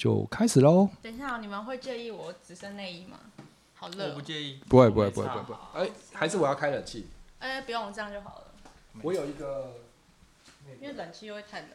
[0.00, 0.88] 就开始喽。
[1.02, 3.20] 等一下，你们会介意我只剩内衣吗？
[3.74, 4.08] 好热。
[4.08, 4.58] 我不介意。
[4.66, 5.58] 不会不会不会不会。
[5.74, 7.10] 哎，还是我要开冷气。
[7.38, 8.44] 哎，不用这样就好了。
[9.02, 9.74] 我有一个，
[10.80, 11.68] 因为冷气会太冷。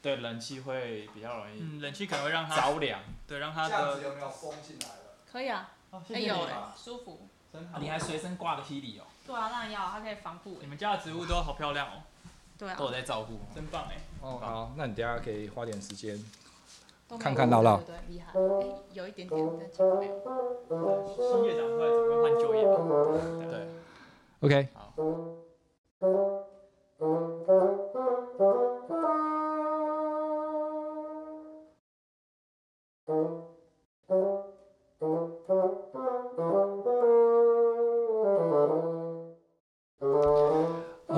[0.00, 1.60] 对，冷气会比较容易。
[1.60, 2.98] 嗯，冷气可能会让它着凉。
[3.26, 4.00] 对，让它的。
[4.00, 4.94] 有没有风进来了？
[5.30, 5.70] 可以啊。
[6.14, 7.28] 哎有哎，舒服。
[7.52, 7.78] 真好。
[7.78, 9.04] 你还随身挂个 Healy 哦。
[9.26, 10.56] 对啊，当然要，它可以防护。
[10.62, 12.02] 你们家的植物都好漂亮哦。
[12.56, 12.74] 对啊。
[12.74, 14.00] 都有在照顾，真棒哎。
[14.22, 16.18] 哦好，那你等下可以花点时间。
[17.18, 20.10] 看看闹闹，对，厉害，哎，有一点点在前面。
[21.16, 22.62] 新业长出来，准备换旧业。
[23.50, 23.54] 对
[24.40, 24.68] ，OK。
[24.74, 24.92] 好。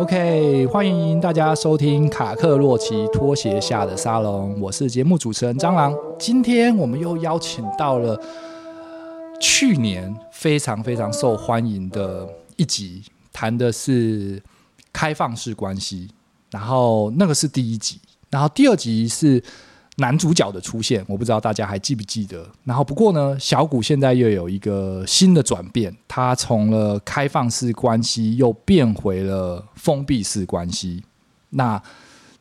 [0.07, 5.93] OK，欢迎大家收听卡克洛奇拖鞋下的沙龙，我是节目主持人蟑螂。
[6.17, 8.17] 今天我们又邀请到了
[9.41, 14.41] 去年非常非常受欢迎的一集，谈的是
[14.93, 16.09] 开放式关系，
[16.53, 19.43] 然后那个是第一集，然后第二集是。
[19.99, 22.47] 男主角的出现，我不知道大家还记不记得。
[22.65, 31.03] 然后不过呢，小谷现在又有一个新的转变，他从了开放式关系又变回了封闭式关系。
[31.49, 31.83] 那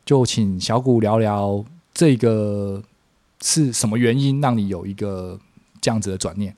[0.05, 2.83] 就请小谷聊聊这个
[3.41, 5.39] 是什么原因让你有一个
[5.79, 6.53] 这样子的转念？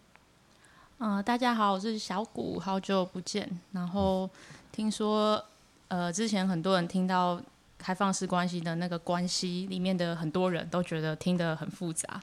[0.98, 3.48] 嗯、大家好，我是小谷，好久不见。
[3.72, 4.28] 然后
[4.72, 5.46] 听说，
[5.90, 7.40] 呃，之前很多人听到。
[7.78, 12.20] 开放式关系的那个关系里面的很多人都觉得听得很复杂。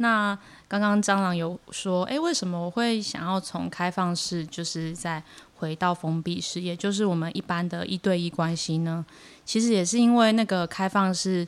[0.00, 5.20] 那刚刚蟑螂有说，诶，为什么我会想要从开放式，就是再
[5.56, 9.04] 回到封闭式，也就是我们一般的一对一关系呢？
[9.44, 11.46] 其实也是因为那个开放式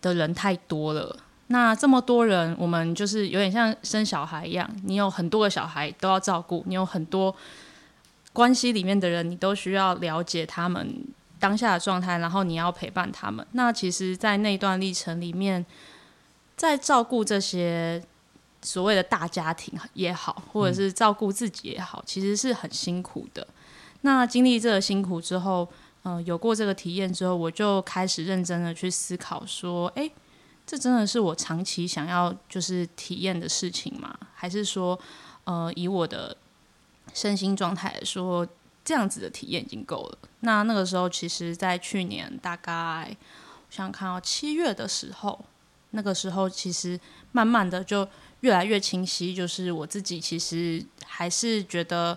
[0.00, 1.14] 的人太多了。
[1.48, 7.36] 那这么多人，我们就是有点像生小孩一样，你有很多个小孩都要照顾，你有很多
[8.32, 11.04] 关系里面的人，你都需要了解他们。
[11.40, 13.44] 当下的状态，然后你要陪伴他们。
[13.52, 15.66] 那其实，在那段历程里面，
[16.56, 18.00] 在照顾这些
[18.62, 23.46] 所谓的大家庭也好，或者是照顾自己也好，其实是很辛苦的。
[24.02, 25.66] 那经历这个辛苦之后，
[26.02, 30.12] 呃，有过这个体验之后，我就开始认真的去思考，说，诶，
[30.66, 34.14] 这真的是我长期想要就是体验的事情吗？
[34.34, 34.98] 还是说，
[35.44, 36.36] 呃，以我的
[37.12, 38.46] 身心状态来说，
[38.84, 40.18] 这样子的体验已经够了。
[40.40, 45.44] 那那个时候，其实，在去年大概，我想看到七月的时候，
[45.90, 46.98] 那个时候其实
[47.32, 48.08] 慢慢的就
[48.40, 52.16] 越来越清晰，就是我自己其实还是觉得，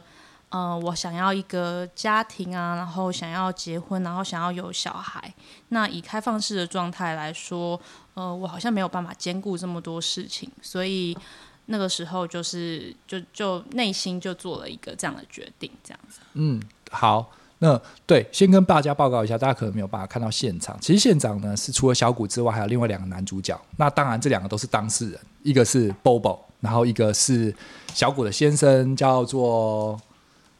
[0.49, 5.33] 呃，我想要一个家庭啊，然后想要结婚，然后想要有小孩。
[5.69, 7.79] 那以开放式的状态来说，
[8.13, 11.17] 呃，我好像没有办法兼顾这么多事情，所以
[11.65, 16.19] 那个时候就是就就内心就做了一个这样的决定，这样子。
[16.33, 17.31] 嗯，好。
[17.59, 20.77] 那对，先跟大家报告一下，大家可能没有办法看到现场。
[20.81, 23.57] 其实现场呢是除了小谷之外，还有另外两个男主角。
[23.77, 27.55] 那当然，这两个都是当事人，一个是 Bobo，然后一个是
[27.93, 29.97] 小谷的先生，叫做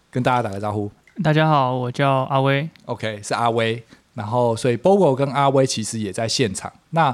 [0.09, 0.89] 跟大家打个招呼。
[1.21, 2.69] 大家好，我叫阿威。
[2.85, 3.83] OK，是阿威。
[4.13, 6.71] 然后，所以 Bobo 跟阿威其实也在现场。
[6.91, 7.13] 那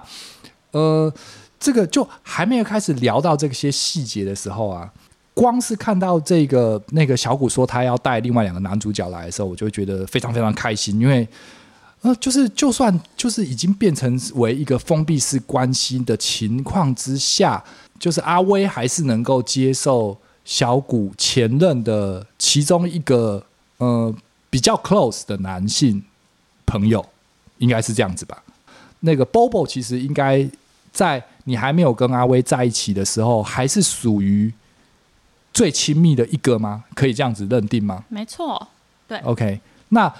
[0.69, 1.11] 呃，
[1.59, 4.91] 这个就还没有开始聊到这些细节的时候啊。
[5.35, 11.25] 光是看到这个那个小谷说他要带另外两个男主角来的时候，我就会觉得非常非常开心，因为
[12.01, 17.63] 呃，就是就算就是已经变成为一个封闭式关系的情况之下，
[17.97, 23.41] 就是阿威还是能够接受小谷前任的其中一个
[23.77, 24.13] 呃
[24.49, 26.03] 比较 close 的男性
[26.65, 27.05] 朋友，
[27.59, 28.43] 应该是这样子吧？
[29.01, 30.45] 那个 Bobo 其实应该
[30.91, 34.53] 在你还没有跟阿威在一起的时候，还是属于。
[35.51, 36.83] 最亲密的一个吗？
[36.93, 38.03] 可以这样子认定吗？
[38.07, 38.67] 没错，
[39.07, 39.17] 对。
[39.21, 39.59] OK，
[39.89, 40.13] 那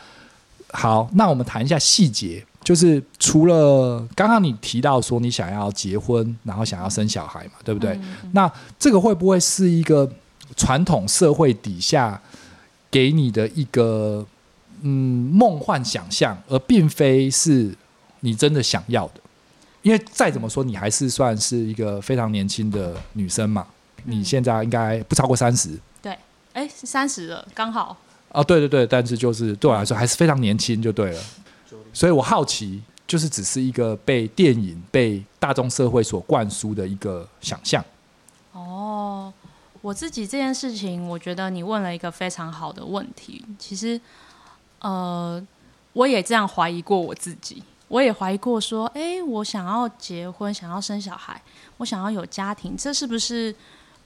[0.72, 2.44] 好，那我们谈一下细节。
[2.64, 7.92] 就是除了刚刚你提到说你想要结婚，然后想要生小孩嘛，对不对？
[7.92, 8.32] 嗯嗯。
[8.34, 10.12] 那这个会不会是一个
[10.58, 12.20] 传统社会底下
[12.90, 14.26] 给你的一个
[14.82, 17.74] 嗯梦幻想象，而并非是
[18.22, 19.22] 你真的想要的？
[19.82, 23.66] 因为再怎么说，你还是算是一个非常年轻的女生嘛。
[24.06, 26.18] 你现在应该不超过三十，对，
[26.54, 27.98] 哎，三十了，刚好。
[28.32, 31.22] 啊，对对对，但是就是对我来说还是非常年轻，就对了。
[31.92, 37.84] 所以我好奇，就是只是一个被电影、被大众社会所灌输的一个想象。
[38.54, 39.34] 哦，
[39.82, 43.44] 我自己这件事情，我觉得你问了一个非常好的问题。
[43.58, 44.00] 其实，
[44.80, 45.46] 呃，
[45.94, 47.64] 我也这样怀疑过我自己。
[47.90, 51.42] 我也怀疑过说，哎，我想要结婚，想要生小孩，
[51.78, 53.54] 我想要有家庭，这是不是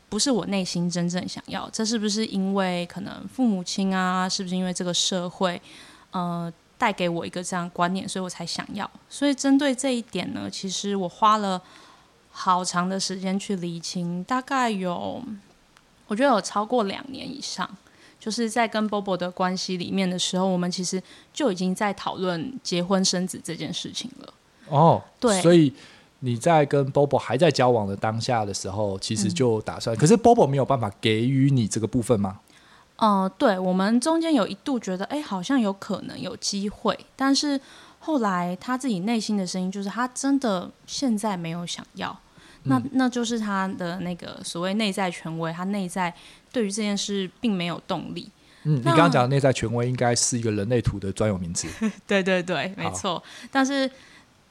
[0.10, 1.70] 不是我内心真正想要？
[1.70, 5.62] 这是不是因为可能父母亲啊，是不是因为这个社会，
[6.12, 8.90] 呃，带给我一个这样观念，所以我才想要？
[9.10, 11.62] 所以针对这一点呢，其实我花了
[12.32, 15.22] 好长的时间去厘清，大概有，
[16.08, 17.70] 我觉得有超过两年以上。
[18.24, 21.04] 就是在跟 Bobo 的关系里面的时候，我们其实
[21.34, 24.34] 就已经在讨论结婚生子这件事情了。
[24.70, 25.74] 哦，对，所以
[26.20, 32.40] 你在跟 Bobo 还在交往的当下的时候，其实就打算，嗯、可是 Bobo 没有办法给予你这个部分吗？
[32.96, 37.60] 嗯、呃，对，我们中间有一度觉得，哎，好像有可能有机会，但是
[38.00, 42.18] 后来他自己内心的声音就是，他真的现在没有想要。
[42.64, 46.14] 那那就是他的那个所谓内在权威，他内在
[46.52, 48.30] 对于这件事并没有动力。
[48.64, 51.68] 嗯，你刚刚讲的内在权威应该是一个人类图的专有名词。
[52.08, 53.22] 对对对，没错。
[53.52, 53.90] 但是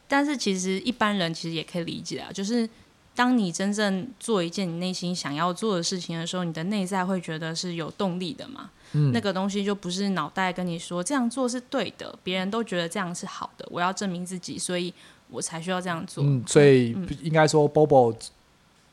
[0.06, 2.68] 但是其实一般人其实也可以理解啊，就是
[3.14, 8.70] 当你真正做一件你内心想要做的事情的时候，你的内在会觉得是有动力的嘛。
[8.92, 14.92] 嗯，那个东西就不是脑袋跟你说这样做是对的，别人都觉得这样是好的，我要证明自己，所以。
[15.32, 16.22] 我才需要这样做。
[16.22, 18.14] 嗯，所以应该说，Bobo，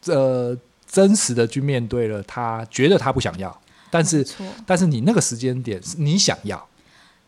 [0.06, 0.58] 呃，
[0.88, 4.26] 真实的去面对了他，觉得他不想要，但是，
[4.66, 6.68] 但是你那个时间点是，你想要。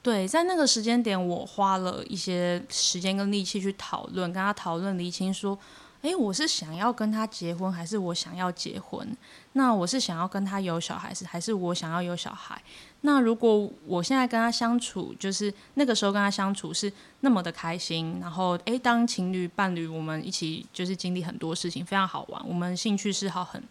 [0.02, 5.60] 对，在那个时间点，我花了一些时间跟力气去讨论，跟他讨论厘清说。
[6.02, 9.08] 诶，我是想要跟他结婚，还是我想要结婚？
[9.54, 12.60] 那我是想要跟他有小孩，是还是我想要有小孩？
[13.02, 23.62] 那如果我现在跟他相处，就是那个时候跟他相处是那么的开心，然后诶，当情侣伴侣，我们一起就是经历很多事情，非常好玩，我们兴趣嗜好很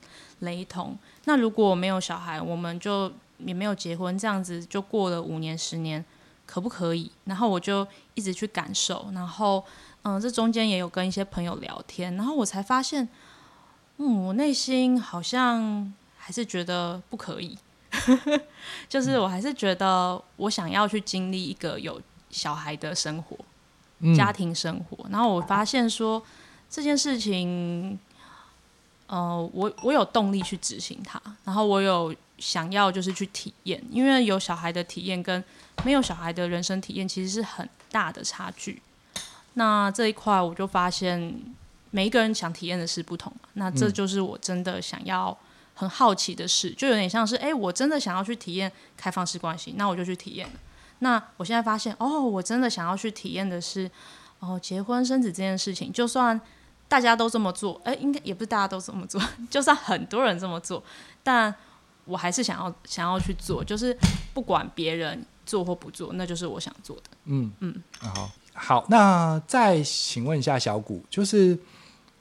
[0.40, 0.98] 雷同。
[1.24, 6.04] 那如果没有小孩，我们就也没有结婚，这样子就过了五年、十年，
[6.46, 7.10] 可不可以？
[7.24, 9.64] 然后我就一直去感受，然后。
[10.02, 13.06] 嗯，这中间也有跟一些朋友聊天，然后我才发现，
[13.98, 17.58] 嗯，我内心好像还是觉得不可以，
[18.88, 22.00] 就是我还是觉得我想要去经历一个有
[22.30, 23.36] 小孩的生活，
[24.00, 25.06] 嗯、家庭生活。
[25.10, 26.22] 然后我发现说
[26.68, 27.98] 这件事情，
[29.06, 35.42] 呃，我我有动力去执行它，然后我有想要就是去体验，因为有小孩的体验跟
[35.84, 38.80] 没有小孩的人生体验其实是很大的差距。
[39.54, 41.42] 那这一块我就发现，
[41.90, 43.32] 每一个人想体验的是不同。
[43.54, 45.36] 那这就是我真的想要
[45.80, 50.46] 很好奇的事，就有点像是，哎，我真的想要去体验开放式关系，那我就去体验。
[50.98, 53.90] 那我现在发现，哦，我真的想要去体验的是，
[54.40, 56.38] 哦，结婚生子这件事情，就算
[56.86, 59.18] 大家都这么做，哎，应该也不是大家都这么做，
[59.48, 60.84] 就算很多人这么做，
[61.22, 61.54] 但
[62.04, 63.96] 我还是想要想要去做，就是
[64.34, 67.04] 不管别人做或不做，那就是我想做的。
[67.24, 68.30] 嗯嗯，好。
[68.52, 71.58] 好，那再请问一下小谷，就是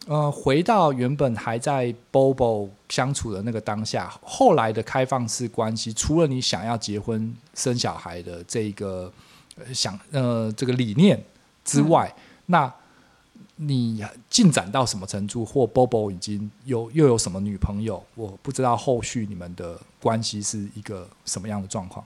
[0.10, 9.14] 呃，回到原本还在 Bobo 相处的那个当下，后来的开放式关系，除了你想要结婚生小孩的这个
[9.72, 11.24] 想呃这个理念
[11.64, 12.74] 之外，嗯、那
[13.58, 15.46] 你进展到什么程度？
[15.46, 18.04] 或 Bobo 已经有又有什么女朋友？
[18.16, 22.04] 我不知道后续你们的关系是一个什么样的状况。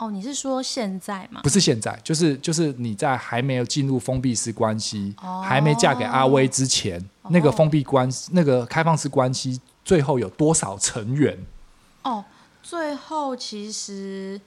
[0.00, 1.42] 哦，你是说现在吗？
[1.42, 11.36] 不是现在，就是就是你在还没有进入封闭式关系，哦、还没嫁给阿威之前，哦、那个封闭关系，那个开放式关系，最后有多少成员？
[12.02, 12.24] 哦，
[12.62, 14.40] 最后其实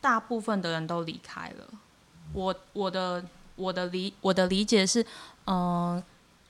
[0.00, 1.66] 大部分的人都离开了。
[2.32, 3.24] 我我的
[3.56, 5.02] 我的理我的理解是，
[5.46, 6.04] 嗯、呃，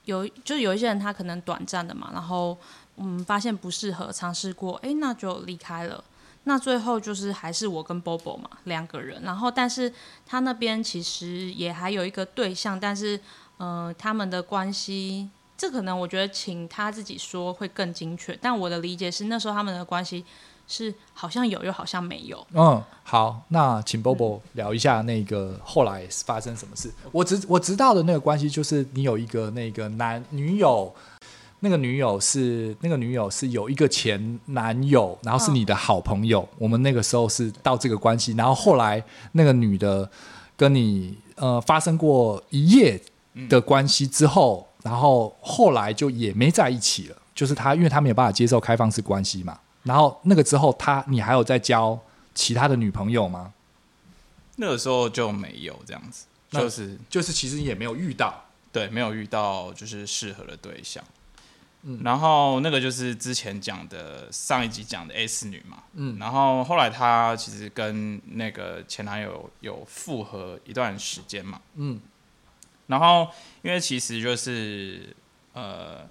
[0.05, 2.55] 有就是有一些人他可能短暂的嘛，然后
[2.97, 6.03] 嗯发现不适合，尝试过，哎，那就离开了。
[6.49, 9.93] 那最后就是还是我跟 Bobo 嘛，两个人，然后但是
[10.25, 13.19] 他那边其实也还有一个对象，但是
[13.57, 20.25] 呃他们的关系，这可能我觉得请他自己说会更精确，但我的理解是那时候他们的关系
[20.67, 22.43] 是好像有又好像没有。
[22.53, 26.91] 嗯，好，那请 Bobo 聊一下那个后来发生什么事。
[27.11, 30.91] 我知我知道的那个关系就是你有一个那个男女友。
[31.61, 36.41] 那个女友是那个女友是有一个前男友，然后是你的好朋友。
[36.41, 40.09] 哦、我们那个时候是到这个关系，然后后来那个女的
[40.55, 43.01] 跟你呃发生过一夜
[43.49, 47.15] 的关系之后，嗯、然后后来就也没在一起了。
[47.35, 49.57] 就是他，因为他没有办法接受开放式关系嘛。
[49.83, 51.97] 然后那个之后他，他你还有在交
[52.35, 53.53] 其他的女朋友吗？
[54.57, 61.01] 那个时候就没有这样子，就是就是其实也没有遇到，对，没有遇到就是适合的对象。
[61.83, 71.99] 嗯，然后那个就是之前讲的上一集讲的 S 女嘛，嗯，然后后来她其实跟那个前男友有复合一段时间嘛，嗯，
[72.87, 73.29] 然后
[73.61, 75.15] 因为其实就是
[75.53, 76.07] 呃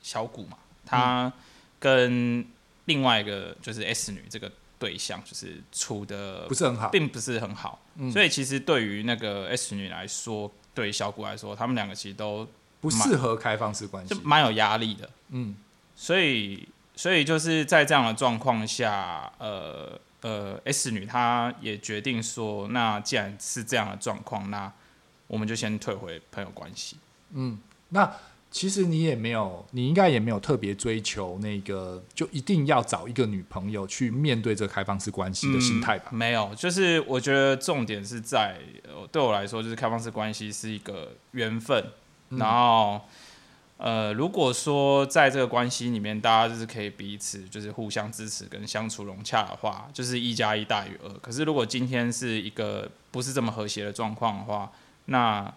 [0.00, 0.56] 小谷嘛，
[0.86, 1.30] 他
[1.78, 2.46] 跟
[2.86, 12.48] 另外一个就是 S 女这个对象就是处的不是很好，并不是很好，嗯、所以其实对于那个 S 女来说，对小谷来说，他们两个其实都
[12.80, 15.10] 不适合开放式关系，就蛮有压力的。
[15.30, 15.54] 嗯，
[15.94, 24.72] 所以所以就是在这样的状况下，呃呃，S 女她也决定说，那既然是这样的状况，那
[25.26, 26.96] 我们就先退回朋友关系。
[27.32, 27.58] 嗯，
[27.90, 28.10] 那
[28.50, 36.08] 其实你也没有，你应该也没有特别追求那个，就一定要找一个女朋友去面对这个开放式关系的心态吧？
[36.10, 38.58] 嗯，没有，就是我觉得重点是在，
[38.88, 41.84] 呃对我来说，就是开放式关系是一个缘分。
[42.30, 43.00] 嗯、然后，
[43.76, 51.08] 呃，如果说在这个关系里面，大家就是可以彼此就是互相支持跟相处融洽的话，就是一加一大于二。
[51.20, 54.70] 可是如果今天是一个不是这么和谐的状况的话，
[55.06, 55.52] 那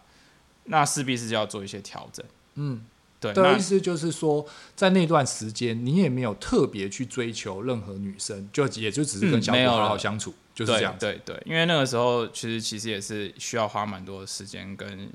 [0.66, 2.26] 那势必是就要做一些调整。
[2.56, 2.86] 嗯，
[3.20, 3.34] 对。
[3.34, 10.96] 的意思就是说，在那段时间，你也没有特别去追求任何女生，就也就只是跟小狗好好相处，嗯、就是这样。
[10.98, 15.12] 对对对，因为那个时候其实其实也是需要花蛮多的时间跟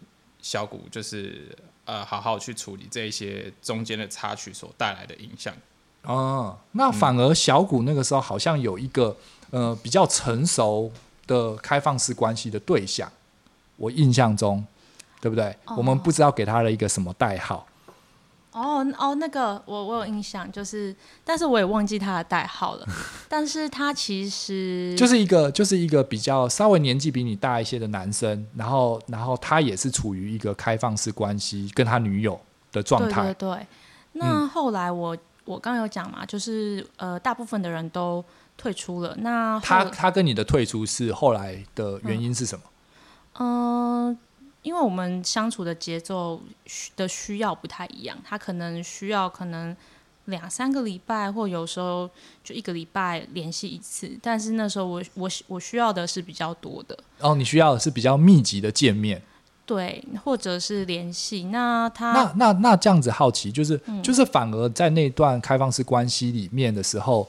[0.50, 5.52] 小谷，就是呃好好去处理这一些中间的插曲所带来的影响。
[6.05, 9.14] 哦，那反而小谷那个时候好像有一个
[9.50, 10.90] 呃比较成熟
[11.26, 13.12] 的开放式关系的对象，
[13.76, 14.64] 我印象中。
[15.21, 15.78] 对不对？Oh.
[15.78, 17.67] 我们不知道给他了一个什么代号。
[18.59, 22.87] 哦哦，那个我我有印象，就是，但是我也忘记他的代号了。
[23.29, 32.41] 但是他其实就是一个就是一个比较稍微年纪比你大一些的男生，然后然后他也是处于一个开放式关系，跟他女友
[32.73, 33.23] 的状态。
[33.35, 33.67] 对对对。
[34.12, 38.25] 那后来我、嗯、我刚刚有讲嘛，就是呃，大部分的人都
[38.57, 39.15] 退出了。
[39.19, 42.65] 那他他跟你的退出是后来的原因是什么？
[43.38, 44.09] 嗯。
[44.09, 44.17] 呃
[44.62, 46.41] 因为我们相处的节奏
[46.97, 49.75] 的需要不太一样，他可能需要可能
[50.27, 52.09] 两三个礼拜，或有时候
[52.45, 54.11] 就一个礼拜联系一次。
[54.21, 56.99] 但是那时候我我我需要的是比较多的。
[57.21, 59.23] 哦，你需要的是比较密集的见面，
[59.65, 61.45] 对，或者是联系。
[61.45, 67.29] 那他那那那这样子好奇，就是、嗯、就是反而在那段开放式关系里面的时候，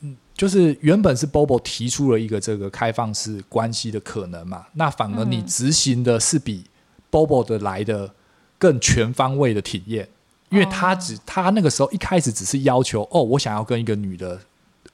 [0.00, 0.16] 嗯。
[0.34, 6.64] 就是原本是 Bobo 提出了一个这个开放式关系的可能嘛，那反而你执行的是比
[7.10, 8.14] Bobo 的来的
[8.56, 10.08] 更全方位的体验，
[10.50, 14.40] 因为他只他那个时候一开始只是要求哦，我想要跟一个女的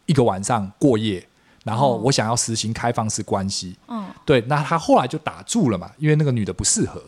[0.07, 1.29] 一个晚上过夜，
[1.63, 7.03] 然后我想要实行开放式关系，嗯，对，那他后来就打住了嘛，因为那个女的不适合，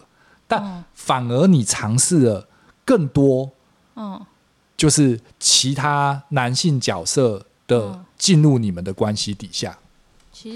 [0.47, 2.47] 但反而你尝试了
[2.85, 3.51] 更多，
[3.95, 4.21] 嗯，
[4.77, 8.05] 就是其他男性角色的。
[8.17, 9.79] 进入你们的关系底下，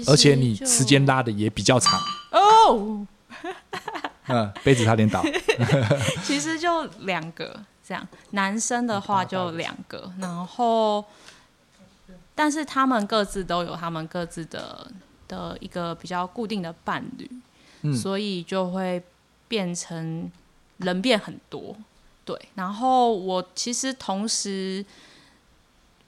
[0.07, 2.01] 而且你时间拉的也比较长
[2.31, 3.05] 哦。
[4.25, 5.23] 嗯，杯子差点倒。
[6.25, 11.05] 其实就两个这样，男生的话就两个，然后，
[12.33, 14.91] 但是他们各自都有他们各自的
[15.27, 17.29] 的一个比较固定的伴侣，
[17.83, 19.03] 嗯，所以就会
[19.47, 20.31] 变成
[20.77, 21.75] 人变很多。
[22.25, 24.83] 对，然后我其实同时，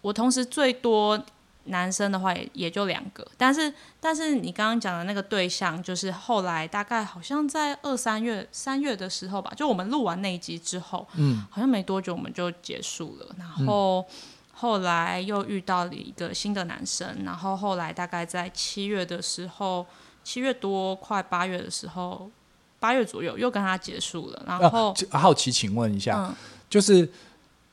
[0.04, 1.20] 我同时最多。
[1.68, 14.06] 男生的话也也就两个，但是但是你刚刚讲的那个对象，就是后来大概好像在二三月三月的时候吧，就我们录完那一集之后，嗯，好像没多久我们就结束了，然后、嗯、
[14.52, 19.86] 后来又遇到了一个新的男生，然后后来大概在七月的时候，
[20.22, 22.30] 七月多快八月的时候，
[22.78, 26.36] 八月左右又跟他结束了，然后、啊、好奇请问一下，嗯、
[26.70, 27.10] 就是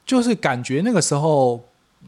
[0.07, 1.61] 就是感觉那个时候。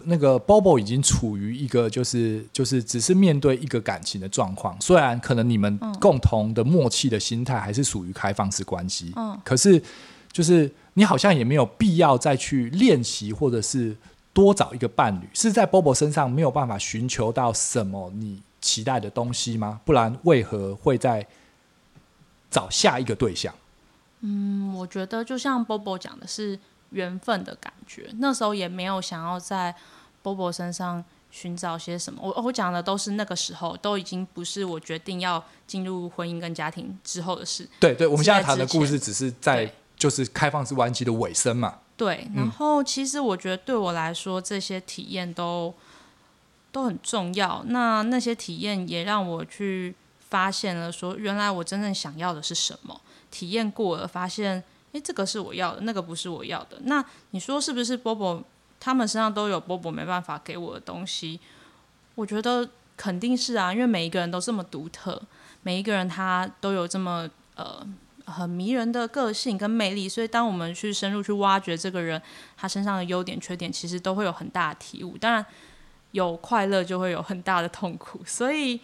[0.04, 9.80] 那个 Bobo 已经处于一个就是就是只是面对一个感情的状况，虽然可能你们共同的默契的心态还是属于开放式关系，嗯，可是
[10.32, 13.94] 就是你好像也没有必要再去练习或者是
[14.32, 19.80] 多找一个伴侣，是在 Bobo 身上没有办法寻求到什么你期待的东西吗？
[19.84, 21.24] 不然为何会在
[22.50, 23.54] 找下一个对象？
[24.22, 26.58] 嗯，我觉得就像 Bobo 讲的是。
[26.92, 29.74] 缘分的感觉，那时候也没有想要在
[30.22, 32.20] Bobo 身上寻找些什么。
[32.22, 37.68] 我我讲的都是那个时候，都已经不是我决定要进入婚姻跟家庭之后的事。
[37.80, 41.78] 对对，我们现在谈的故事只是在就是开放式关系的尾声嘛。
[41.96, 45.72] 对，然后其实我觉得对我来说，这些体验都
[46.70, 47.62] 都很重要。
[47.66, 49.94] 那那些体验也让我去
[50.28, 53.00] 发现了，说原来我真正想要的是什么。
[53.30, 54.62] 体验过了，发现。
[54.92, 56.78] 诶，这个是我要的，那个不是我要的。
[56.84, 58.42] 那你说是不是 Bobo
[58.78, 61.40] 他们身上都有 Bobo 没办法给我的东西？
[62.14, 65.20] 我觉得肯定是啊，因为每一个人都这么独特，
[65.62, 67.86] 每一个人他都有这么呃
[68.26, 72.20] 很迷人的个性跟魅力，所以当我们去深入去挖掘这个人
[72.56, 75.16] 他身上的优点缺点，其实都会有很大的体悟。
[75.16, 75.44] 当然
[76.10, 78.78] 有快乐就会有很大的痛苦，所以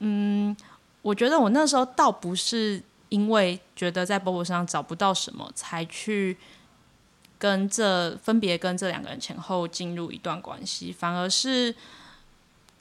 [0.00, 0.54] 嗯，
[1.00, 6.38] 我觉得我那时候倒不是因为觉得在 Bobo 身上找不到什么才去
[7.38, 11.74] 跟这分别跟这两个人前后进入一段关系，反而是。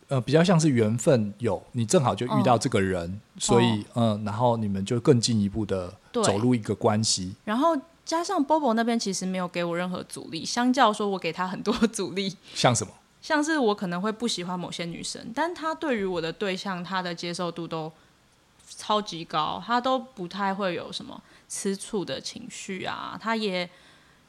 [0.08, 7.36] 呃，比较像是缘分有你正好就遇到这个人，嗯、所以嗯、呃，然后你们就更进一步的走入一个关系。
[7.46, 12.36] 然后加上 Bobo 那边其实没有给我任何阻力，相较说我给他很多阻力。
[12.56, 12.92] 像什么？
[13.22, 17.94] 像是我可能会不喜欢某些女生，但他对于我的对象，他的接受度都
[18.78, 23.70] 超级高，他都不太会有什么吃醋的情绪啊，他也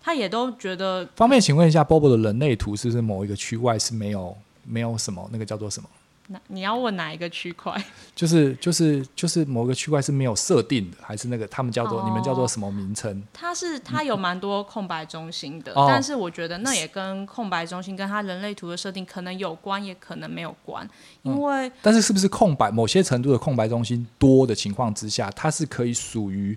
[0.03, 1.09] 他也都觉得。
[1.17, 4.37] 方便请问一下，Bobo 的人类图是不是某一个区外是没有？
[4.63, 5.89] 没有什么，那个叫做什么？
[6.33, 7.77] 那你要问哪一个区块？
[8.15, 13.21] 就是就是就是某个区块是没有设定的，还是那个他们叫做、哦、你们叫做什么名称？
[13.33, 20.89] 它是它有蛮多空白中心的，嗯、但是我觉得那也跟空白中心跟它人类图的设定可能有关，也可能没有关。
[21.23, 22.71] 因为、嗯、但是是不是空白？
[22.71, 26.57] 某些程度的空白中心多的情况之下，它是可以属于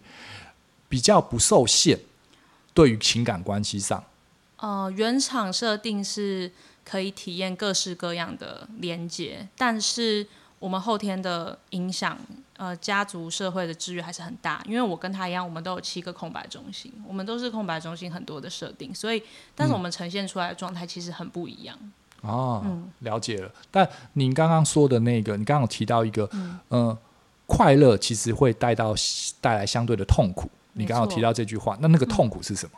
[0.88, 2.00] 比较不受限，
[2.76, 4.04] 对于情感关系上。
[4.58, 6.52] 呃，原厂设定是。
[6.86, 10.28] 可以体验各式各样的连接，但是
[10.60, 12.18] 我们后天的影响，
[12.58, 14.62] 呃，家族社会的制约还是很大。
[14.66, 19.22] 因为我跟他一样，我们都有七个空白中心，我们都是空白中心很多的设定，所以，
[19.56, 21.78] 但是我们呈现出来的状态其实很不一样。
[22.22, 23.52] 嗯、哦，嗯，了解了。
[23.72, 26.98] 但您刚刚说的那个，你刚刚有提到一个，嗯，呃、
[27.46, 28.96] 快乐其实会带到
[29.42, 30.50] 带来相对的痛苦。
[30.74, 32.72] 你刚刚有提到这句话，那那个痛苦是什么？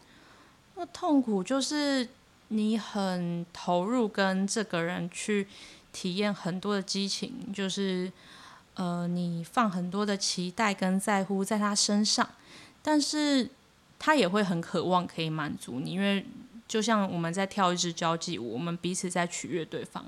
[0.76, 2.08] 那、嗯、痛苦就是。
[2.50, 5.48] 你很投入跟这个人去
[5.92, 8.12] 体验很多的激情，就是
[8.76, 12.30] 呃，你放很多的期待跟在乎在他身上，
[12.84, 13.50] 但是
[13.98, 16.26] 他也会很渴望可以满足你，因为
[16.68, 20.06] 就像我们在跳一支交际舞，我们彼此在取悦对方。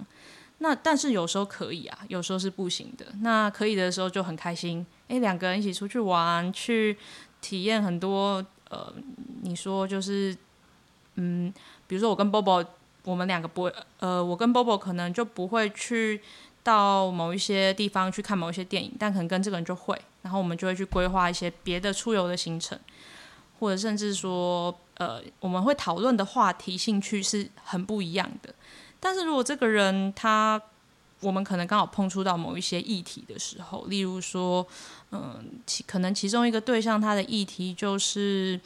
[0.59, 3.05] 那但是有时候可以啊，有时候是不行的。
[3.21, 6.97] 那可以的时候就很开心，诶，两个人一起出去玩，去
[7.41, 8.93] 体验很多呃，
[9.41, 10.37] 你说就是
[11.15, 11.53] 嗯。
[11.87, 12.65] 比如说我跟 Bobo，
[13.03, 16.21] 我们两个不会，呃，我跟 Bobo 可能就不会去
[16.61, 22.77] 到某一些地方去看某一些电影，但可能跟这个人就会，然后我们就会去规划一些别的出游的行程，
[23.59, 28.53] 或者甚至说，呃，我们会讨论的话题、兴趣是很不一样的。
[28.99, 30.61] 但是如果这个人他，
[31.21, 34.67] 我们可能刚好碰触到某一些议题的时候，例如说，
[35.11, 38.59] 嗯、其可能其中一个对象他的议题就是。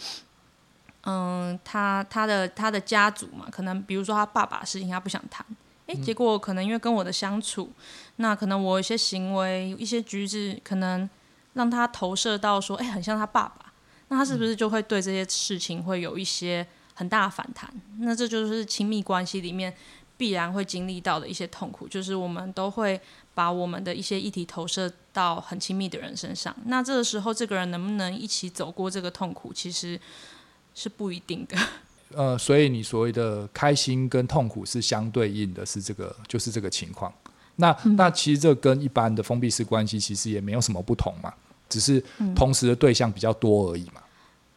[1.04, 5.44] 嗯，他他的他的家族嘛，可能比如说他爸爸的事情他不想谈，
[5.88, 7.72] 诶，结果可能因为跟我的相处，
[8.18, 11.10] 那可能我一些行为、一些举止，可能
[11.54, 13.74] 让他投射到说，诶，很像他爸爸，
[14.10, 17.68] 那他是不是就会对这些事情会有一些很大的反弹？
[17.98, 19.76] 那这就是亲密关系里面
[20.18, 23.02] 必然会经历到的一些痛苦，就是我们都会
[23.34, 30.00] 把我们的一些议题投射到很亲密的人身上，那这个时候这个人能不能一起走过这个痛苦，其实。
[30.74, 31.58] 是不一定的，
[32.16, 37.14] 呃，所以你所谓的开心跟痛苦是相对应的，是这个，就是这个情况。
[37.58, 41.34] 那、嗯、那其实这跟一般的封闭式关系其实也没有什么不同嘛，
[41.70, 42.04] 只是
[42.36, 43.96] 同时的对象比较多而已嘛。
[43.98, 44.04] 嗯、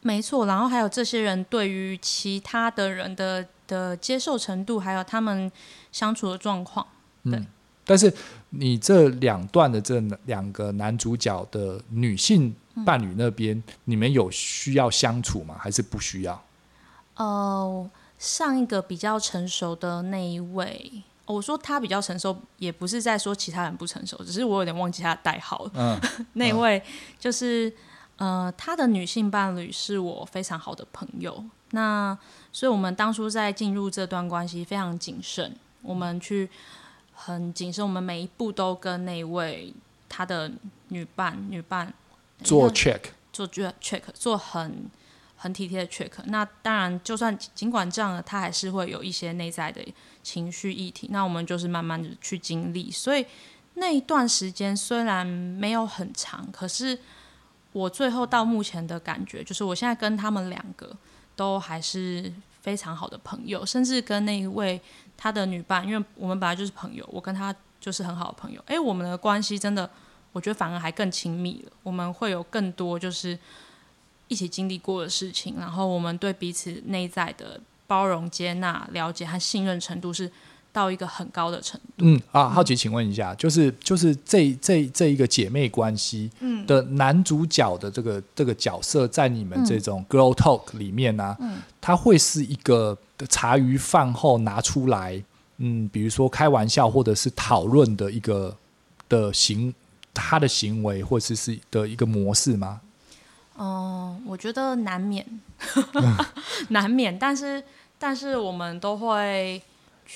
[0.03, 5.50] 没错，然后还有这些人对于其他的人的的接受程度，还有他们
[5.90, 6.87] 相处的状况。
[7.24, 7.46] 对，嗯、
[7.85, 8.12] 但是
[8.50, 12.55] 你这两段的这两个男主角的女性。
[12.84, 15.56] 伴侣那边，你们有需要相处吗？
[15.58, 16.44] 还是不需要？
[17.16, 20.90] 呃，上一个比较成熟的那一位，
[21.26, 25.70] 我说他比较成熟，也不是在说其他人不成熟，只是我有点忘记他的代号了。
[25.74, 26.00] 嗯，
[26.34, 26.82] 那一位
[27.20, 27.72] 就是
[28.16, 31.44] 呃，他的女性伴侣是我非常好的朋友。
[31.70, 32.16] 那
[32.52, 36.48] 所以我们当初在进入这段关系非常谨慎，我们去
[37.12, 39.72] 很谨慎，我们每一步都跟那一位
[40.08, 40.50] 他的
[40.88, 41.92] 女伴女伴。
[42.42, 43.01] 做 check，
[43.33, 44.90] 做 check，做很
[45.37, 46.11] 很体贴的 check。
[46.27, 49.81] 那当然，就算尽管这样，他还是会有一些内在的
[50.23, 51.09] 情绪议题。
[51.11, 52.90] 那我们就是慢慢的去经历。
[52.90, 53.25] 所以
[53.75, 56.99] 那一段时间虽然没有很长，可是
[57.73, 60.94] 我最后到目前的感觉，就是我现在跟他们两个
[61.37, 64.81] 都还是非常好的朋友，甚至跟那一位
[65.16, 68.62] 他的女伴，因为我们本来就是朋友，我跟他就是很好的朋友。
[68.66, 69.88] 诶，我们的关系真的。
[70.35, 73.38] 我觉得反而还更亲密了，我们会有更多就是
[74.29, 80.31] 一起经历过的事情，然后我们对彼此内在的包容、接纳、了解和信任程度是
[80.73, 82.05] 到一个很高的程度。
[82.05, 86.29] 嗯啊，好奇请问一下，就是就是这这这一个姐妹关系
[86.66, 95.23] 的男主角的这个这个角色，在你们这种 girl talk 里面呢、啊，嗯、他会是一个茶余饭后拿出来，
[95.59, 98.57] 嗯，比如说开玩笑或者是讨论的一个
[99.09, 99.73] 的行
[100.14, 102.81] 他的行为或者是是的一个模式吗？
[103.59, 105.27] 嗯、呃，我觉得难免，
[105.94, 106.16] 嗯、
[106.70, 107.62] 难免，但是
[107.98, 109.61] 但是我们都会。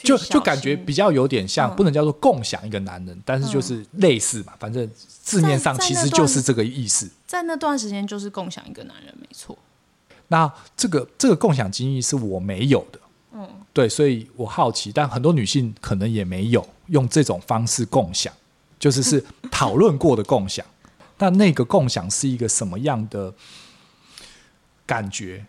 [0.02, 7.08] 就就感觉比较有点像，嗯、不能叫做共享一个男人，嗯、但是就是类似嘛，反正字面上其实就是这个意思。
[7.26, 9.56] 在那段时间就是共享一个男人，没错。
[10.28, 13.00] 那这个这个共享经历是我没有的，
[13.32, 18.30] 嗯，对，所以我好奇，但很多女性可能也没有用这种方式共享，
[18.78, 20.64] 就是是讨论过的共享。
[21.16, 23.34] 但那个共享是一个什么样的
[24.86, 25.46] 感觉？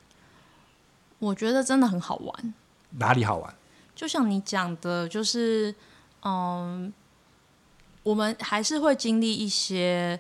[1.20, 2.54] 我觉得真的很好玩。
[2.92, 3.54] 哪里好玩？
[3.96, 5.76] 就像你讲的，就是，
[6.24, 6.92] 嗯，
[8.02, 10.20] 我们还是会经历一些，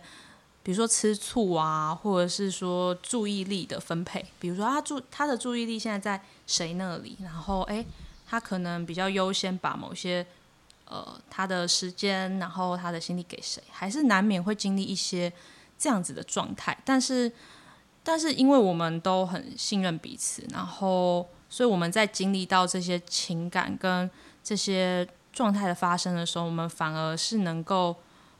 [0.62, 4.24] 比如说吃醋啊，或者是说注意力的分配。
[4.38, 7.84] 比如说他注他的注意力现在在谁那里，然后哎，
[8.28, 10.28] 他可能比较优先把某些
[10.90, 15.32] 呃他的时间，然后他的心力给谁，还是难免会经历一些
[15.78, 16.78] 这样子的状态。
[16.84, 17.32] 但是，
[18.04, 21.26] 但是因为我们都很信任彼此，然后。
[21.52, 24.08] 所以我们在经历到这些情感跟
[24.44, 27.96] 这些状态的发生的时候，我们反而是能够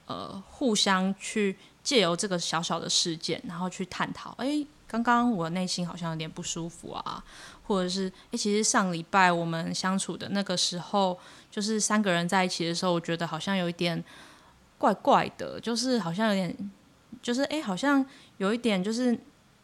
[0.06, 4.36] 呃互相去借由这个小小的事件，然后去探讨。
[4.38, 7.24] 哎，刚刚我内心好像有点不舒服啊，
[7.70, 11.18] 或者是哎，其实上礼拜我们相处的那个时候，
[11.50, 14.04] 就是三个人在一起的时候，我觉得好像有一点
[14.78, 16.72] 怪怪的，就是好像有点，
[17.22, 18.06] 就是哎，好像
[18.38, 19.18] 有一点，就是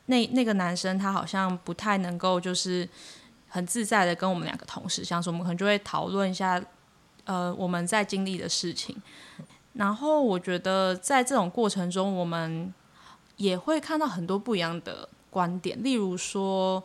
[0.05, 2.87] 那那个男生他好像不太能够就是。
[3.47, 6.61] 很自在的跟我们两个同事相处，我们可能就会讨论一下，
[7.23, 9.01] 呃，我们在经历的事情。
[9.71, 12.73] 然后我觉得在这种过程中，我们
[13.37, 15.81] 也会看到很多不一样的观点。
[15.81, 16.83] 例如说，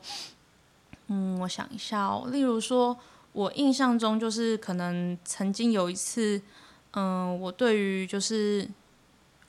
[1.11, 2.97] 嗯，我想一下哦，例如说，
[3.33, 6.41] 我印象中就是可能曾经有一次，
[6.95, 8.67] 嗯，我对于就是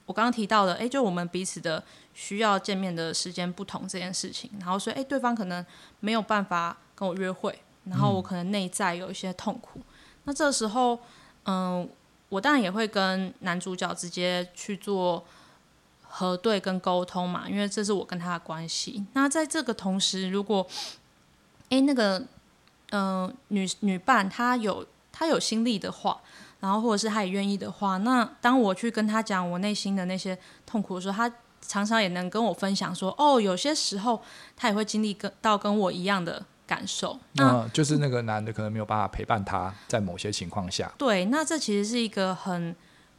[0.04, 1.82] 我刚刚提到的，哎，就我们彼此的
[2.14, 5.64] 需要见面的时间不同这件事情，然后所以，哎，对方可能
[6.00, 6.76] 没有办法。
[6.94, 9.80] 跟我约会，然后我可能内在有一些痛苦，
[10.22, 10.96] 那这时候，
[11.46, 11.88] 嗯、
[12.28, 15.24] 我当然也会跟男主角直接去做
[16.02, 19.04] 核对跟沟通嘛，因为这是我跟他的关系。
[19.14, 20.64] 那在这个同时，如果，
[21.72, 22.18] 哎，那个，
[22.90, 26.20] 嗯、呃，女女伴她有她有心力的话，
[26.60, 34.22] 然后或者是她也愿意的话，那当我去跟她讲我内心的那些痛苦的时候，她常常也能跟我分享说，哦，有些时候
[34.56, 36.44] 她也会经历跟到跟我一样的。
[36.64, 42.74] 感受，嗯，就是那个男的可能没有办法陪伴她，在某些情况下，对，那这其实是一个很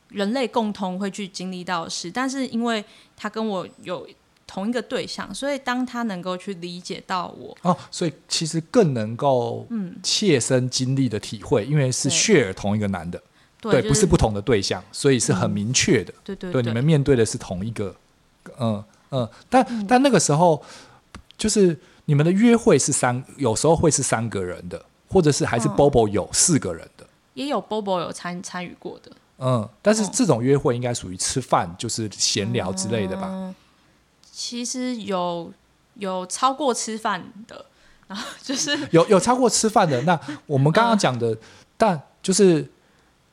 [0.07, 2.83] 人类共同会去经历到的事，但是因为
[3.15, 4.07] 他跟我有
[4.45, 9.95] 同一个对象，所以当他能够去理解到我，哦，所以其实更能够嗯。
[10.03, 13.21] 切身经历的体会，嗯、因为是 share 同一个男的，
[13.59, 17.95] 对，对就是、不是不同的对象，所以是很明确的，嗯、对对对，对，你们面对的是同一个，
[18.59, 20.63] 嗯嗯，但、嗯、但那个时候
[21.37, 21.79] 就是。
[22.05, 29.09] 你们的约会是三，有时候会是三个人的，或者是还是 Bobo 有四个人的，嗯、也有 Bobo 有参参与过的。
[29.39, 33.55] 嗯，但是这种约会应该属于吃饭，就是闲聊之类的吧？
[34.33, 35.53] 嗯、其实有
[35.93, 37.65] 有超过吃饭的，
[38.07, 40.01] 然 后就是有有超过吃饭的。
[40.01, 41.37] 那我们刚刚讲的，嗯、
[41.77, 42.71] 但就是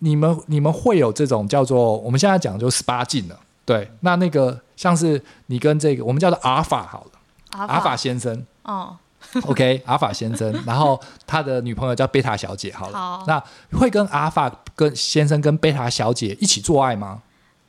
[0.01, 3.41] 你们你们会有这种叫做我们现在讲的就十八禁了。
[3.65, 7.13] 对，那那个像是你跟这个我们叫做阿尔法好了，
[7.53, 8.45] 阿尔法先生。
[8.65, 8.97] 哦、
[9.43, 13.43] oh.，OK，阿法先生，然后他的女朋友叫贝塔小姐，好了，好，那
[13.79, 17.23] 会跟阿法跟先生跟贝塔小姐一起做爱吗？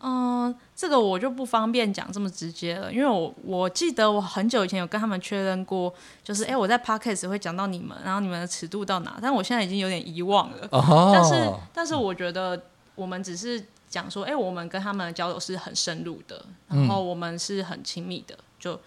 [0.04, 10.68] 嗯，这个我就不方便讲这么直接了，因为我我记得我很久以前有跟他们确认过，就是哎，我在 Podcast 会讲到你们，然后你们的尺度到哪，但我现在已经有点遗忘了。
[10.72, 11.14] Oh.
[11.14, 12.62] 但是但是我觉得
[12.96, 18.80] 我们只是讲说，哎，我们跟他们的交流是很深入的，然后我们是很亲密的，就。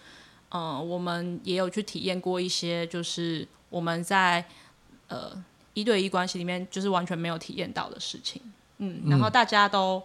[0.49, 4.45] 嗯、呃，我们也有去体验过一些，就是我们在
[5.09, 5.31] 呃
[5.73, 8.41] 一对一关系里面，就是完全没有体验到的事情。
[8.77, 10.01] 嗯，然后大家都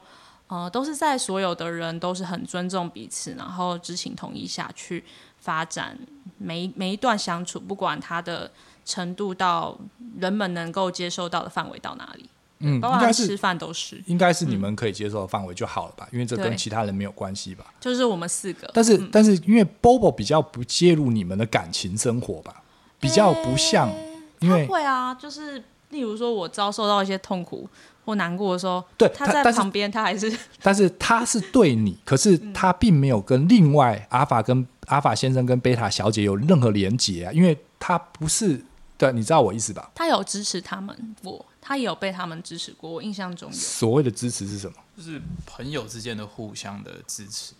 [0.51, 5.03] 呃都是在所有的人都是很尊重彼此，然后知情同意下去
[5.39, 5.99] 发展
[6.37, 8.51] 每每一段相处，不管它的
[8.85, 9.79] 程度到
[10.19, 12.29] 人们能够接受到的范围到哪里。
[12.63, 16.07] 嗯，包括吃饭都是，应该是你们可以接受的范围就好了吧？
[16.11, 17.73] 嗯、因为这跟其他人没有关系吧？
[17.81, 18.71] 就是我们四个。
[18.75, 22.63] 但是，嗯、但是因为 Bobo 比较不介入你们的感情生活吧，
[22.99, 27.67] 比较不像，欸、因为会啊，就是例如说我遭受到一些痛苦
[28.05, 38.61] 或难过的时候，对他在旁边，他还是但是他是对你，可是他并没有跟另外阿法跟阿法先生跟贝塔小姐有任何连结啊，因为他不是
[38.99, 39.91] 对，你知道我意思吧？
[39.95, 43.57] 他有支持他们，我他也有被他们支持过，我印象中有。
[43.57, 44.75] 所谓的支持是什么？
[44.97, 47.55] 就是朋友之间的互相的支持。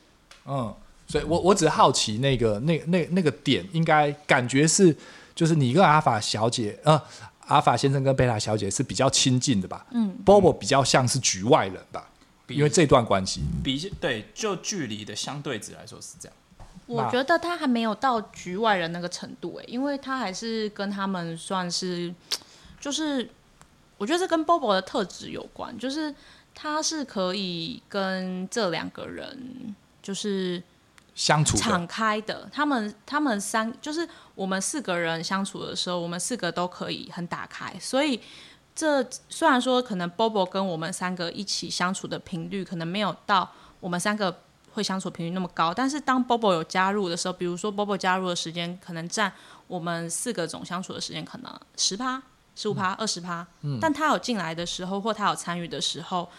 [0.47, 0.75] 嗯，
[1.07, 4.95] 所以我我只是好奇那个那那那个点，应该感觉是
[5.35, 7.01] 就是你跟阿法小姐，呃，
[7.51, 9.85] 阿法先生跟贝塔小姐是比较亲近的吧？
[9.91, 12.09] 嗯，Bobo 比较像是局外人吧，
[12.47, 13.43] 因为这段关系。
[13.63, 16.37] 比对，就距离的相对值来说是这样。
[16.87, 22.15] 我觉得他还没有到局外人那个程度诶，因为他还是跟他们算是，
[22.81, 23.29] 就是
[23.99, 26.15] 我觉得这跟 Bobo 的特质有关，就是
[26.55, 30.63] 他是可以跟这两个人就是
[31.21, 32.49] 相处敞开的。
[32.51, 37.71] 他们他们三就是我们四个人相处的时候，我们四个都可以很打开。
[37.79, 38.19] 所以
[38.75, 44.35] 这虽然说可能 Bobo 跟我们三个一起相处的频率可能没有到我们三个。
[44.73, 49.33] 会相处频率那么高，但是当 Bobo 有加入的时候，比如说 Bobo 加入的时间可能占
[49.67, 52.23] 我们四个总相处的时间可能十趴、
[52.55, 53.45] 十五趴、二十趴，
[53.81, 56.31] 但他有进来的时候或他有参与的时候，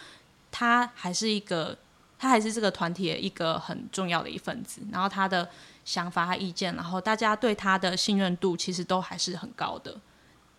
[0.50, 1.76] 他还是一个，
[2.22, 4.80] 他还是这个团体的一个很重要的一份子。
[4.92, 5.48] 然后他的
[5.84, 9.90] 想法和意见，然后大家对他的信任度其实都还是很高的。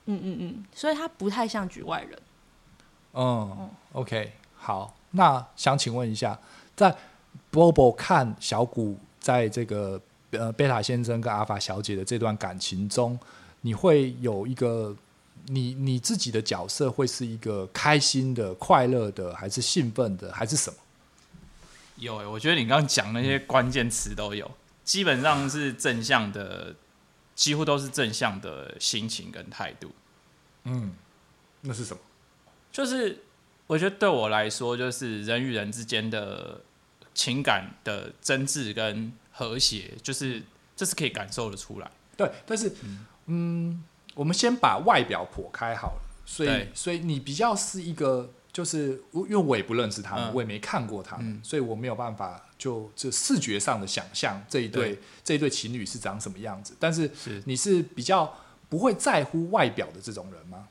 [0.08, 2.20] 嗯嗯嗯，所以他不太像局外人。
[3.14, 6.38] 嗯，OK，好，那想请问一下，
[6.76, 6.94] 在
[7.50, 13.18] Bobo 看小谷在这个呃贝塔先生跟阿法小姐的这段感情中，
[13.62, 14.94] 你会有一个
[15.46, 20.76] 你你自己的角色会是一个开心的、快乐的，还是兴奋的，还是什么？
[22.04, 24.50] 有、欸，我觉得你刚刚讲那些关键词都有，
[24.84, 26.76] 基本上是正向的，
[27.34, 29.92] 几乎都是正向的心情跟态度。
[30.66, 30.94] 嗯，
[31.62, 32.00] 那是什么？
[32.72, 33.24] 就是
[33.68, 36.62] 我觉得对我来说，就是人与人之间的。
[37.16, 40.42] 情感的真挚跟和谐，就是
[40.76, 41.92] 这是可以感受得出来。
[42.18, 43.84] 对，但是嗯，嗯，
[44.16, 46.02] 我们先把外表剖开好了。
[46.26, 56.74] 所以，所以你比较是一个，就是因为我也不认识他们，嗯、我也没看过他们，嗯、所以我没有办法就就视觉上的想象这一对，对这一对情侣是长什么样子。
[56.80, 57.12] 但是，
[57.44, 58.34] 你是比较
[58.70, 60.68] 不会在乎外表的这种人吗？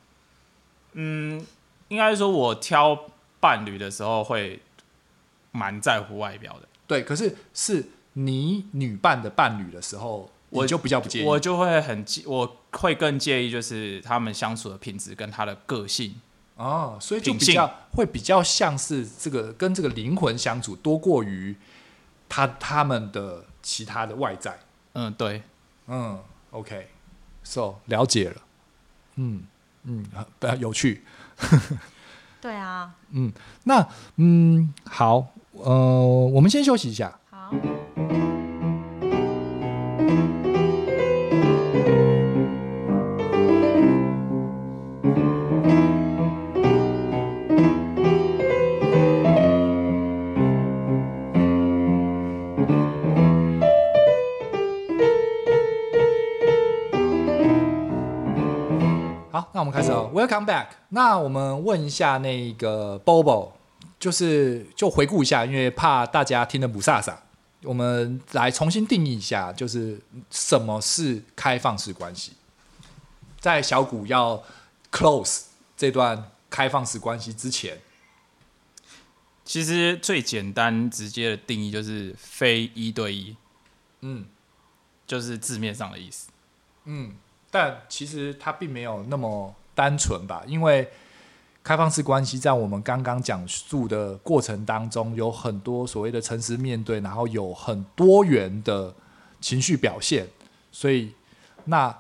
[0.92, 1.45] 嗯，
[1.88, 2.99] 应该说，我挑
[3.38, 4.59] 伴侣的时候会。
[5.55, 7.03] 蛮在乎外表的，对。
[7.03, 16.14] 可是是你女伴的伴侣的时候，我就比较不介意，我就会很介，我会更介意就是他们相处的品质跟他的个性
[16.57, 21.57] 哦，所以就比较会比较像是这个跟这个灵魂相处多过于
[22.29, 24.59] 他他们的其他的外在。
[24.95, 25.43] 嗯，对，
[25.87, 28.43] 嗯，OK，So，了解了，
[29.17, 29.45] 嗯
[29.85, 30.05] 嗯，
[30.38, 31.05] 比较有趣。
[32.41, 33.33] 对啊，嗯，
[33.65, 35.29] 那嗯好。
[35.53, 35.73] 呃，
[36.33, 37.19] 我们先休息一下。
[37.31, 37.53] 好。
[59.62, 60.11] 我们开始哦。
[60.14, 60.66] Welcome back。
[60.90, 63.53] 那我们问一下那个 Bobo。
[63.98, 67.14] 就是就回顾一下，因为怕大家听得不飒飒，
[67.62, 72.33] 我们来重新定义一下，就是什么是开放式关系。
[73.38, 74.42] 在小古要
[74.90, 75.42] close
[75.77, 77.81] 这段开放式关系之前，
[79.44, 83.37] 其实最简单直接的定义就是非一对一，
[84.01, 84.27] 嗯，
[85.07, 86.29] 就是字面上的意思，
[86.87, 87.14] 嗯，
[87.53, 90.91] 但其实它并没有那么单纯吧，因为。
[91.65, 98.93] 开放式关系在我们刚刚讲述的过程当中，有很多所谓的诚实面对，然后有很多元的
[99.41, 100.27] 情绪表现。
[100.73, 101.15] 所以，
[101.67, 101.97] 那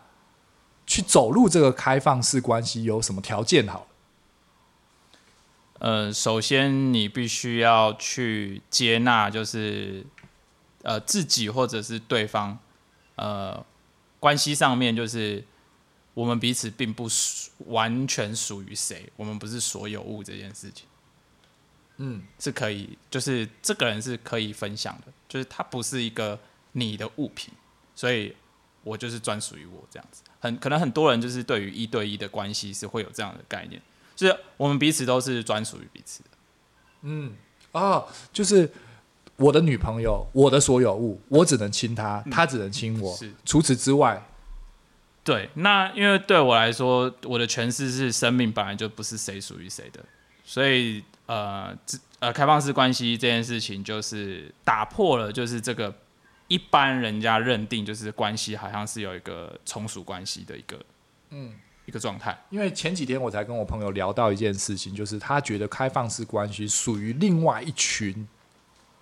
[0.84, 3.64] 去走入这个开放式关系有什么条件？
[3.68, 3.86] 好，
[5.78, 10.04] 呃，首先你必须要去接纳，就是
[10.82, 12.58] 呃自己或者是对方，
[13.14, 13.64] 呃，
[14.22, 15.44] 关系上面就是。
[16.14, 20.84] 我们彼此并不属完全属于谁，我们不是所有物这件事情，
[21.96, 26.38] 嗯，是可以，就是这个人是可以分享的，就是他不是一个
[26.72, 27.54] 你的物品，
[27.94, 28.36] 所以
[28.82, 30.22] 我就是专属于我这样子。
[30.38, 33.80] 很可能很多人就是对于一对一的关系是会有这样的概念，
[34.14, 36.28] 就是我们彼此都是专属于彼此的。
[37.04, 37.32] 嗯，
[37.72, 38.70] 哦，就是
[39.36, 44.22] 我的女朋友，我的所有物，我只能亲她，她只能亲我，是，除此之外。
[45.24, 50.04] 对，那因为对我来说，我的诠释是生命本来就不是谁属于谁的，
[50.44, 51.72] 所以呃，
[52.18, 55.94] 呃，开放式关系这件事情就是打破了，就是这个
[56.48, 60.80] 一般人家认定就是关系好像是有一个从属关系的一个
[61.30, 61.54] 嗯
[61.86, 62.36] 一个状态。
[62.50, 68.26] 因为前几天我才跟我朋友聊到一件事情，就是他觉得开放式关系属于另外一群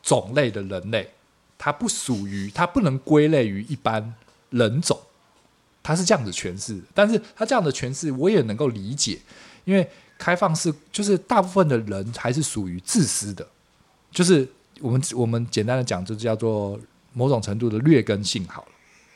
[0.03, 1.11] 种类的人类，
[1.59, 4.15] 它不属于，它不能归类于一般
[4.51, 4.99] 人种。
[5.83, 9.19] 它是这样子诠释，但是它这样的诠释我也能够理解，
[9.65, 13.47] 因为开放式就是大部分的人还是属于自私的，
[14.11, 14.47] 就是
[14.81, 16.79] 我们我们简单的讲，就是叫做
[17.15, 18.69] 某种程度的劣根性好了，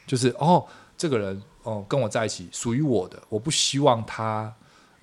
[0.07, 0.67] 就是哦，
[0.97, 4.53] 这个人哦跟我在一起属于我的，我不希望他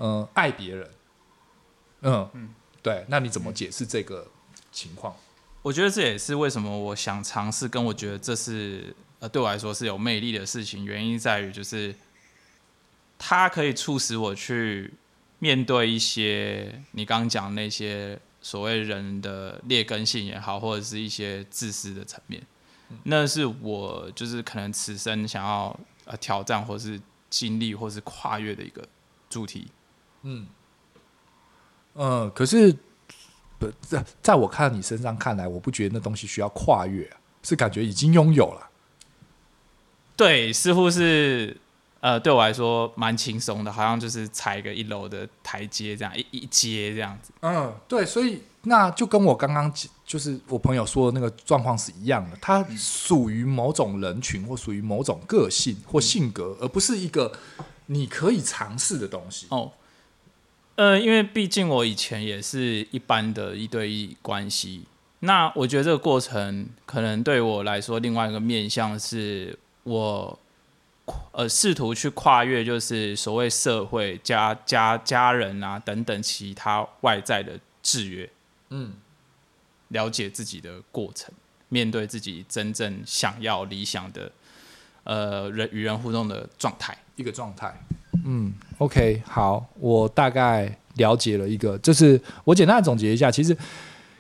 [0.04, 0.90] 嗯、爱别人，
[2.02, 2.50] 嗯嗯，
[2.82, 4.26] 对，那你怎么解释这个
[4.72, 5.16] 情况？
[5.62, 8.96] 我觉得这也是为什么我想尝试，跟我觉得这是。
[9.22, 11.94] 呃，对我来说是有魅力的事情，原因在于就是，
[13.20, 14.92] 它可以促使我去
[15.38, 22.42] 面对一些你刚刚讲那些所谓人的劣根性也好，或者是一些自私的层面，
[23.04, 28.84] 那是我就是可能此生想要呃挑战，或是经历，或是跨越的一个
[29.30, 29.68] 主题。
[30.24, 30.48] 嗯，
[31.94, 32.76] 嗯，可是
[33.62, 37.08] 不在在我看你身上看来，我不觉得那东西需要跨越，
[37.44, 38.70] 是感觉已经拥有了。
[40.16, 41.56] 对，似乎是
[42.00, 47.32] 呃，对我来说蛮轻松的，好像就是踩一个一楼的台阶这样一一阶这样子。
[47.42, 49.72] 嗯，对，所以那就跟我刚刚
[50.06, 57.32] 就是我朋友说的那个状况是一样的，它属于某种人群或属于某种个性或性格，而不是一个
[57.86, 59.48] 你可以尝试的东西。
[59.50, 59.72] 哦，
[60.76, 64.84] 呃，因为毕竟我以前也是一般的一对一关系，
[65.20, 69.58] 那我觉得这个过程可能对我来说，另外一个面向是。
[69.84, 70.40] 我
[71.32, 78.30] 呃试图去跨越，就是所谓社会、家家家人啊等等其他外在的制约，
[78.70, 78.94] 嗯，
[79.88, 81.34] 了解自己的过程，
[81.68, 84.32] 面对自己真正想要理想的
[85.04, 87.74] 呃人与人互动的状态，一个状态。
[88.26, 93.58] 嗯，OK，好，我大概了解了一个，就是我简单的总结一下，其实。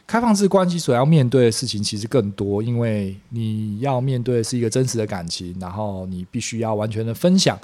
[0.07, 7.57] 开放式关系所要面对的事情其实更多，因为你要面对是一个真实的感情，然后你必须要完全的分享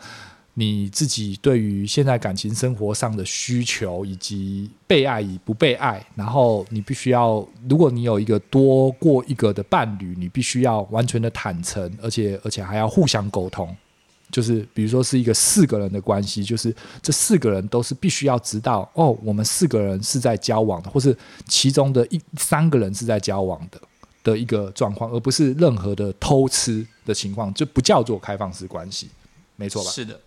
[0.60, 6.04] 你自己对于现在感情生活上的需求，以及被爱与不被爱。
[6.16, 13.76] 然后你必须要，如果你有一个多过一个的伴侣，你必须要完全的坦诚，而且而且还要互相沟通。
[14.32, 21.16] 就是比如说是一个四个人的关系，就是这四个人都是必须要知道哦，我们四个人是在交往的，或是
[21.48, 23.80] 其中的一三个人是在交往的
[24.24, 29.08] 的一个状况，而不是任何的偷吃的情况，就不叫做开放式关系，
[29.56, 29.92] 没错吧？
[29.92, 30.20] 是的。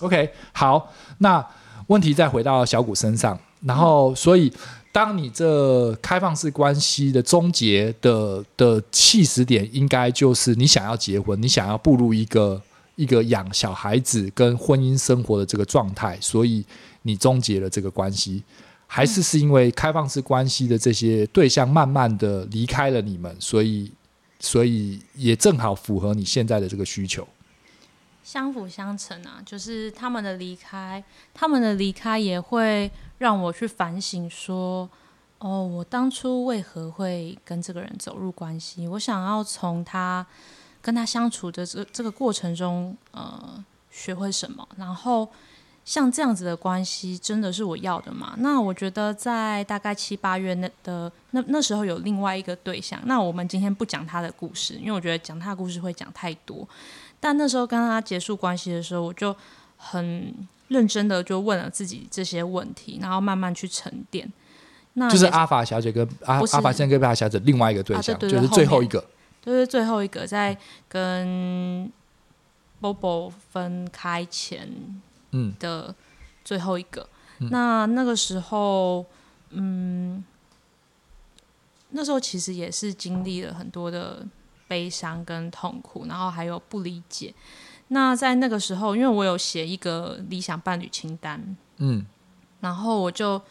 [0.00, 1.44] OK，好，那
[1.86, 4.52] 问题再回到小谷身上，然后所以
[4.92, 12.60] 当你这开放式关系的终结的的起始点，应该就是你想要结婚，你想要步入一个。
[12.96, 16.62] 一个养小孩子跟婚姻生活的这个状态，所以
[17.00, 18.42] 你终结了这个关系，
[18.86, 23.90] 还是是因为开放式关系的这些对象慢慢的离开了你们，所以
[24.38, 27.26] 所以也正好符合你现在的这个需求，
[28.30, 31.02] 相辅相成啊，就是他们的离开，
[31.34, 34.88] 他们的离开也会让我去反省说，
[35.38, 38.86] 哦，我当初为何会跟这个人走入关系？
[38.86, 40.26] 我想要从他。
[40.82, 44.66] 跟他相处的这这个过程中，呃，学会什么？
[44.78, 45.28] 然后
[45.84, 48.32] 像这样子的关系，真的是我要的吗？
[48.38, 52.98] 那我觉得在大概七八月那的那那时候有另外一个对象。
[53.04, 56.66] 那我们今天不讲他的故事，因为我觉得讲他的故事会讲太多。
[57.20, 59.36] 但那时候跟他结束关系的时候，我就
[59.76, 60.34] 很
[60.68, 64.32] 认真的就问了自己这些问题，然后慢慢去沉淀。
[64.94, 69.04] 那就是阿法小姐跟阿阿法先生跟阿法小姐另外一个对象，啊、对对对，就是最后一个。
[69.42, 70.54] 就是最后一个在
[70.86, 71.90] 跟
[72.78, 74.68] Bobo 分开前
[75.58, 75.94] 的
[76.44, 79.06] 最后一个，嗯、那那个时候，
[79.48, 80.22] 嗯，
[81.90, 84.26] 那时候其实也是经历了很多的
[84.70, 87.34] 悲伤跟痛苦，然后还有不理解。
[87.88, 92.06] 那在那个时候，因为我有写一个理想伴侣清单，嗯，
[92.60, 93.42] 然后我就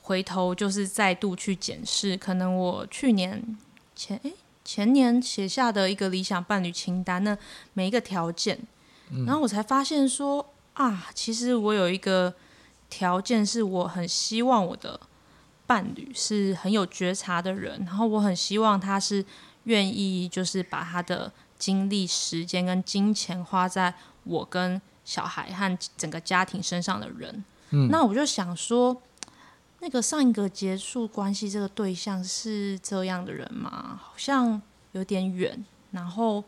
[0.00, 3.58] 回头就是再度去检视，可能我去年
[3.94, 4.32] 前诶。
[4.64, 7.38] 前年写下的一个理想伴侣清单，那
[7.72, 8.58] 每一个条件，
[9.10, 12.34] 嗯、然后我才发现说啊，其实我有一个
[12.90, 14.98] 条件是我很希望我的
[15.68, 19.24] 伴侣是很有觉察的人，然后我很希望他是
[19.66, 23.94] 愿意就是把他的精力、时间跟金钱花在
[24.24, 27.44] 我跟小孩和整个家庭身上的人。
[27.70, 29.00] 嗯，那我就想说，
[29.80, 34.00] 那个上一个结束关系这个对象是这样的人吗？
[34.02, 34.60] 好像
[34.92, 35.64] 有点远。
[35.92, 36.42] 然后，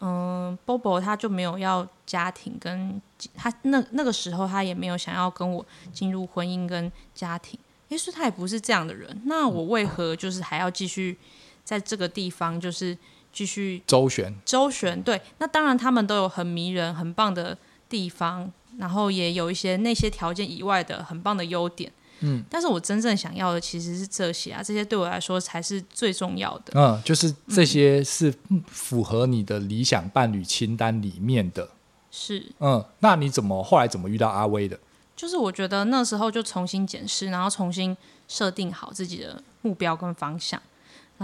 [0.00, 3.00] 嗯，Bobo 他就没有要家庭跟
[3.34, 7.58] 他那那个时候他也没有想要跟我进入婚姻跟家庭。
[7.88, 9.22] 也许他也不是这样的人。
[9.24, 11.16] 那我为何就是还要继续
[11.64, 12.96] 在这个地方就是
[13.32, 14.34] 继续周旋？
[14.44, 15.20] 周旋，对。
[15.38, 17.56] 那当然他们都有很迷人、很棒的
[17.88, 18.52] 地方。
[18.76, 26.72] 然后也有一些那些条件以外的很棒的优点，嗯，但是我真正想要的其实是这些啊，这些对我来说才是最重要的。
[26.74, 28.34] 嗯，就是这些是
[28.66, 31.70] 符合你的理想伴侣清单里面的。
[32.10, 34.76] 是，嗯，那你怎么后来怎么遇到阿威的？
[35.14, 37.96] 就是我觉得那时候就重新检视，然后重新
[38.26, 40.60] 设定好自己的目标跟方向，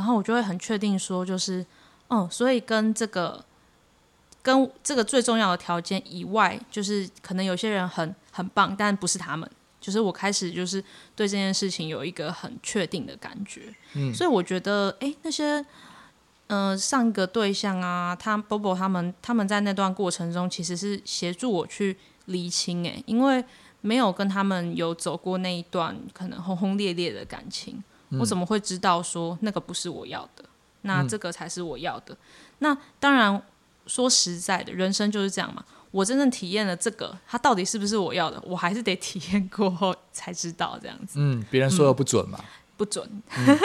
[0.01, 1.65] 然后我就会很确定说，就是，
[2.09, 3.45] 嗯，所以跟这个。
[4.43, 9.47] 跟这个最重要的条件以外，就是可能有些人很很棒，但不是他们。
[9.79, 10.83] 就是我开始就是
[11.15, 13.75] 对这件事情有一个很确定的感觉。
[13.93, 15.59] 嗯，所以我觉得，哎，那些
[16.47, 23.45] 嗯、呃、上一个对象啊，他 Bobo 他们他们在那段过程中其实是协助我去厘清，哎，因为
[23.83, 27.85] 没有跟他们有走过那一段可能轰轰烈烈的感情，嗯、
[28.19, 30.45] 我怎么会知道说那个不是我要的？
[30.83, 32.15] 那这个才是我要的。
[32.15, 32.19] 嗯、
[32.59, 33.43] 那当然。
[33.87, 35.65] 说实在的，人生就是这样嘛。
[35.91, 41.15] 我真正体验了这个，它到底是不是我要的，我还是得体验过后才知道这样子。
[41.17, 42.39] 嗯，别人说的不准嘛？
[42.41, 42.47] 嗯、
[42.77, 43.23] 不准。
[43.37, 43.59] 嗯、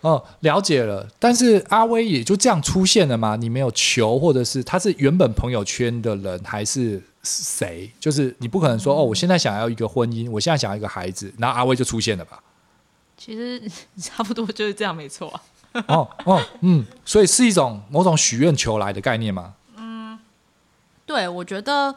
[0.00, 1.06] 哦，了解了。
[1.20, 3.36] 但是阿威也就这样出现了吗？
[3.36, 7.88] 你没有求，或者是他是原本朋友圈的人，还是谁？
[8.00, 12.42] 就是你不可能说、嗯、哦，我现在想要一个婚姻，我现在想要一个孩子，然后阿威就出现了吧？
[13.26, 13.60] 其实
[13.98, 15.42] 差不多就是这样，没错、啊。
[15.88, 19.56] 哦哦嗯，所以是一种某种许愿求来的概念吗？
[19.76, 20.16] 嗯，
[21.04, 21.92] 对，我觉得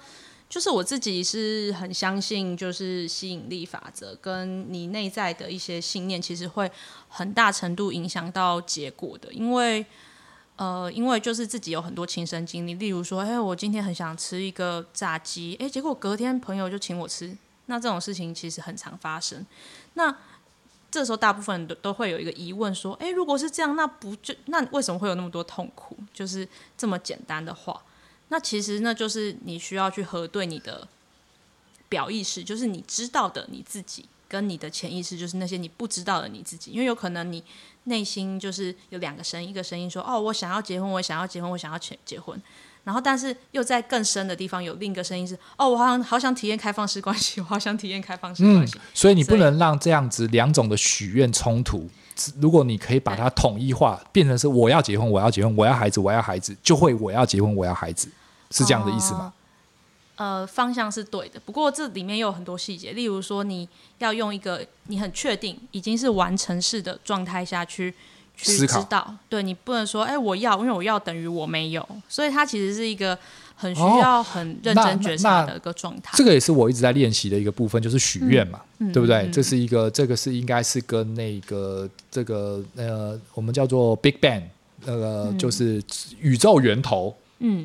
[0.50, 6.70] 就是我自己是很相信，就是吸引力法则跟你内在的一些信念，其实会
[7.08, 9.32] 很大程度影响到结果的。
[9.32, 9.86] 因为
[10.56, 19.46] 呃，因为就是自己有很多亲身经历，例如说，哎，我今天很想吃一个炸鸡，哎，结果隔天朋友就请我吃，那这种事情其实很常发生。
[19.94, 20.14] 那
[20.92, 25.96] 这时候，大部分人都都会有一个疑问，说：“诶，如果是这样，那不就那为什么会有那么多痛苦？
[26.14, 27.84] 就是这么简单的话，
[28.30, 30.88] 那其实那就是你需要去核对你的
[31.88, 36.72] 表意识，就是你知道的你自己，跟你的潜意识，就是那些你不知道的你自己。
[36.72, 37.44] 因为有可能你
[37.84, 42.42] 内心就是有两个声音，一个声音说：‘哦，我想要结婚，我想要结婚，我想要结结婚。’
[42.84, 48.78] 然后，但是又在更深的地方有另一个声音是：哦，我好像好想体验开放式关系， 我好想体验开放式关系。
[48.78, 51.88] 嗯，所以你不能让这样子两种的许愿冲突。
[52.42, 58.10] 如果你可以把它统一化，变成是我要结婚，我要结婚，我要孩子，我要孩子，就会我要结婚，我要孩子，
[58.52, 59.34] 是这样的意思吗？
[60.16, 63.70] 呃，方向是对的，不过这里面又有很多细节，例如说你
[64.00, 67.94] 要用一个你很确定已经是完成式的状态下去。
[68.42, 73.18] 去知道，对，你不能说，哎，我要，因为我要等于我没有，所以它其实是一个
[73.56, 76.14] 很需要很认真觉察的一个状态。
[76.16, 79.18] 这个也是我一直在练习的一个部分，就是许愿嘛，嗯、对不对？
[79.18, 84.44] 嗯、这是一个，这个是应该是跟那个这个呃，我们叫做 Big Bang，
[84.86, 85.82] 那个、嗯、就是
[86.22, 87.14] 宇宙源头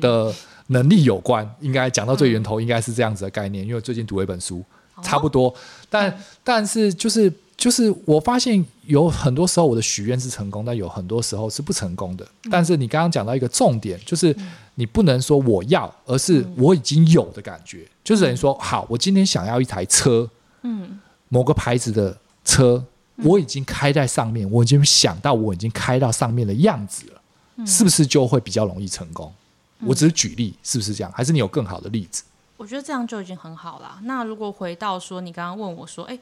[0.01, 0.33] 的
[0.67, 1.49] 能力有关。
[1.61, 3.65] 应该讲到最源头，应该是这样子的概念。
[3.65, 4.63] 因为最近读了一本书，
[4.97, 5.53] 嗯、差不多，
[5.89, 7.31] 但、嗯、但是就是。
[7.57, 12.27] 就是我发现有很多时候我的许愿是成功，但有很多时候是不成功的。
[12.51, 14.35] 但是你刚刚讲到一个重点，就是
[14.75, 17.87] 你不能说我要，而是我已经有的感觉。
[18.03, 20.29] 就是等于说，好，我今天想要一台车，
[20.63, 20.99] 嗯，
[21.29, 22.83] 某个牌子的车，
[23.23, 29.33] 我已经开在上面，我已经想到我已经开到上面的样子了，是不是就会比较容易成功？
[29.79, 31.11] 我只是举例，是不是这样？
[31.15, 32.23] 还是你有更好的例子？
[32.57, 33.99] 我觉得这样就已经很好了。
[34.03, 36.19] 那如果回到说，你刚刚问我说，哎。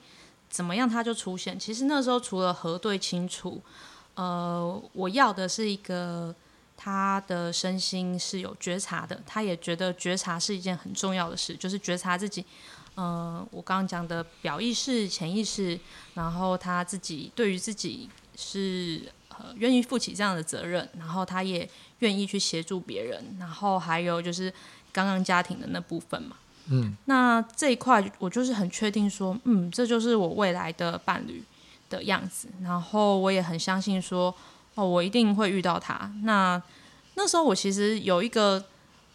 [0.53, 1.57] 怎么样，他就出现？
[1.57, 3.59] 其实那时候除了核对清楚，
[4.13, 6.33] 呃，我要的是一个
[6.77, 12.45] 他的身心是有觉察的，他也觉得觉察是一件很重要的事，就是觉察自己，
[12.93, 15.79] 呃，我刚刚讲的表意识、潜意识，
[16.13, 24.53] 然后他自己对于自己是呃愿意负起这样的责任，然后他也愿意去协助别人，然后还有就是
[24.91, 26.37] 刚刚家庭的那部分嘛。
[26.69, 31.43] 嗯，那这一块我就是很确定说，嗯，这就是我未来的伴侣
[31.89, 32.47] 的样子。
[32.61, 34.33] 然后我也很相信说，
[34.75, 36.09] 哦，我一定会遇到他。
[36.23, 36.61] 那
[37.15, 38.63] 那时候我其实有一个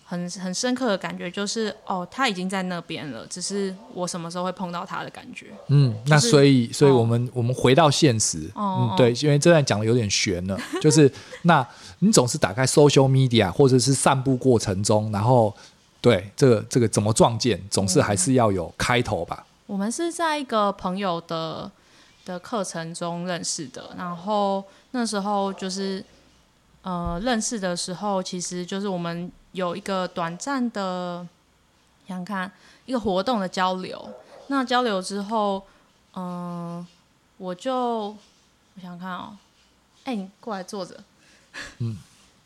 [0.05, 5.46] 很很深刻的感觉，就是哦，他已经在那边了，只是我什么时候会碰到他的感觉。
[5.68, 11.11] 嗯，就是、那所以，所以我们、哦、我们回到现实，哦、嗯，对，因为这段讲的有点悬了， 就是
[11.42, 11.66] 那
[12.01, 15.55] 你总是打开 social media 或者是散步过程中，然后。
[16.01, 19.44] 对，这个这个怎么撞见，总是还是要有开头吧。
[19.66, 21.70] 我们是在一个朋友的
[22.24, 26.05] 的课程中认识的，然后那时候就是
[26.82, 31.26] 呃认识的时候，其实就是我们有一个短暂的
[32.07, 32.51] 想想看
[32.86, 34.09] 一个活动的交流。
[34.46, 35.62] 那交流之后，
[36.14, 36.86] 嗯、呃，
[37.36, 38.16] 我就我
[38.80, 39.36] 想想看哦，
[40.05, 40.99] 哎，你过来坐着，
[41.78, 41.99] 嗯，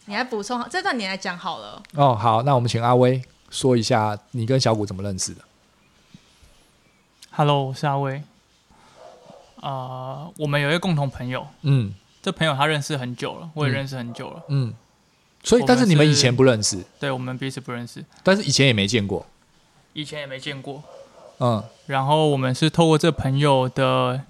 [0.07, 1.81] 你来补充这段，你来讲好了。
[1.95, 3.23] 哦，好，那我们请阿威
[3.53, 5.43] 说一下你跟小谷怎么认识的。
[7.31, 8.23] Hello，我是阿威。
[9.57, 11.93] 呃，我们有一个共同朋友，嗯，
[12.23, 14.73] 这朋友他认识很久了，我也认识很久了，嗯。
[15.45, 16.83] 所以，但是你们以前不认识？
[16.99, 19.27] 对，我们彼此不认识，但是以前也没见过，
[19.93, 20.83] 以前也没见过，
[21.39, 21.63] 嗯。
[21.87, 24.23] 然后我们是透过这朋友的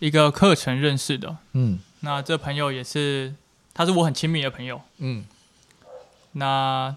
[0.00, 1.80] 一个课程认识的，嗯。
[2.00, 3.34] 那这朋友也是，
[3.72, 5.24] 他是我很亲密的朋友，嗯。
[6.32, 6.94] 那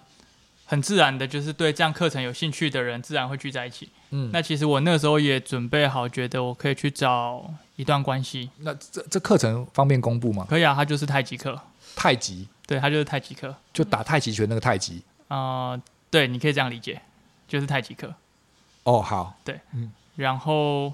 [0.71, 3.89] 很自然的，就是对这样课程有兴趣的人，自然会聚在一起。
[4.11, 8.49] 嗯，那其实我那时候也准备好，觉得我可以去找一段关系。
[8.59, 10.47] 那这这课程方便公布吗？
[10.49, 11.59] 可以啊，它就是太极课。
[11.93, 15.03] 太极，对，它就是太极课，就打太极拳那个太极。
[15.27, 17.01] 啊、呃，对，你可以这样理解，
[17.49, 18.13] 就是太极课。
[18.83, 20.93] 哦，好，对，嗯，然后，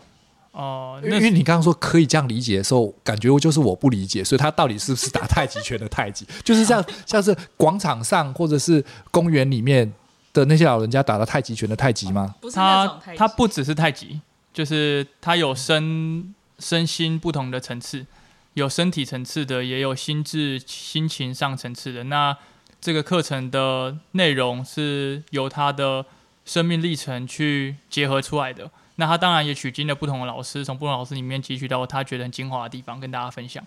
[0.57, 6.25] 呃，因为你刚刚说可以这样理解的时候，感觉我就是我不理解，所以他到底是不是打太极拳的太极？
[6.43, 9.93] 就是像像是广场上或者是公园里面。
[10.33, 12.35] 的那些老人家打的太极拳的太极吗？
[12.39, 14.21] 不是那种太极，他他不只是太极，
[14.53, 18.05] 就是他有身身心不同的层次，
[18.53, 22.03] 有身体层次的，也有心智心情上层次的。
[22.03, 22.37] 那
[22.79, 26.05] 这个课程的内容是由他的
[26.45, 28.69] 生命历程去结合出来的。
[28.97, 33.63] 那他当然也取经了不同的老师，从不同老师里面汲取到他觉得很精华的地方，跟大家分享。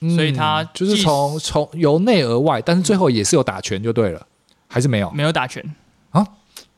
[0.00, 4.26] 嗯、所以他就是从从由内而外，但是最后也是有打拳就对了，
[4.66, 5.08] 还是没有？
[5.12, 5.64] 没有打拳。
[6.10, 6.26] 啊，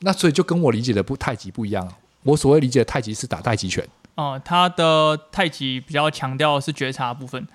[0.00, 1.90] 那所以就跟我理解的不太极不一样。
[2.24, 3.82] 我所谓理解的太极是打太极拳。
[4.16, 7.46] 哦、呃，他的太极比较强调的是觉察部分，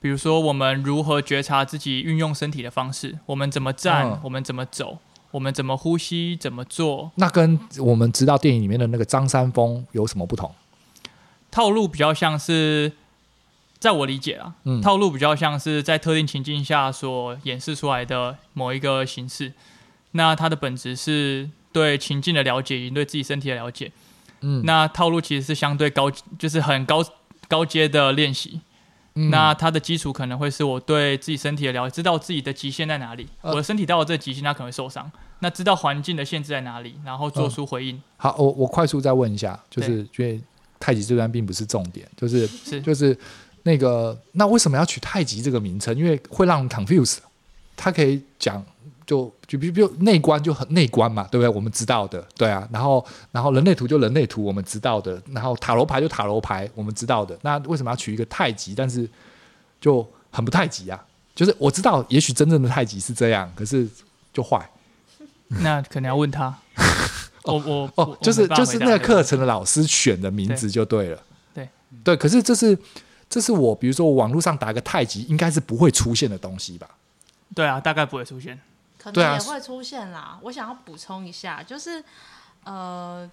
[0.00, 4.98] 比如说我们如何觉察自己运用身体的方式，我们怎么站，嗯、我们怎么走，
[5.30, 7.10] 我们怎么呼吸，怎么做。
[7.16, 10.54] 那跟我们知道电影里面的那个张三丰有什么不同？
[11.50, 12.92] 套路比较像是，
[13.78, 19.52] 在我理解啊，嗯、套路比较像是在特定情境下所演示出来的某一个形式。
[20.12, 23.92] 那它的本质是对情境的了解，以及对自己身体的了解。
[24.40, 27.04] 嗯，那套路其实是相对高，就是很高
[27.48, 28.60] 高阶的练习。
[29.16, 33.26] 嗯，那它的基础可能会是我对自己身体的了解，知道自己的极限在哪里。
[33.40, 35.10] 呃，我的身体到了这个极限，它可能会受伤。
[35.40, 37.96] 那知道环境的限制在哪里，然后做出回应。
[37.96, 40.40] 呃，好，我我快速再问一下，就是因为
[40.78, 43.18] 太极这段并不是重点，就是是 就是
[43.64, 45.96] 那个那为什么要取太极这个名称？
[45.96, 47.18] 因为会让人 confuse。
[47.76, 48.64] 他可以讲。
[49.06, 51.48] 就就比如内观就很内观嘛，对不对？
[51.48, 52.68] 我们知道的，对啊。
[52.72, 55.22] 然后然后人类图就人类图，我们知道的。
[55.30, 57.38] 然后塔罗牌就塔罗牌，我们知道的。
[57.42, 58.74] 那为什么要取一个太极？
[58.74, 59.08] 但是
[59.80, 61.02] 就很不太极啊。
[61.34, 63.88] 就是我知道，也许真正的太极是这样，可是
[64.32, 64.68] 就坏。
[65.48, 66.52] 那可能要问他。
[67.44, 71.22] 哦我哦，就是就是那个课程的老师选的名字就对了。
[71.54, 71.68] 对
[72.02, 72.76] 对，可是这是
[73.30, 76.88] 这是我比如说我网络上打个太极，应该是不会出现的东西吧？
[77.54, 78.58] 对啊，大概不会出现。
[79.12, 80.18] 可能也会出现啦。
[80.18, 82.02] 啊、我想要补充一下，就是
[82.64, 83.30] 呃，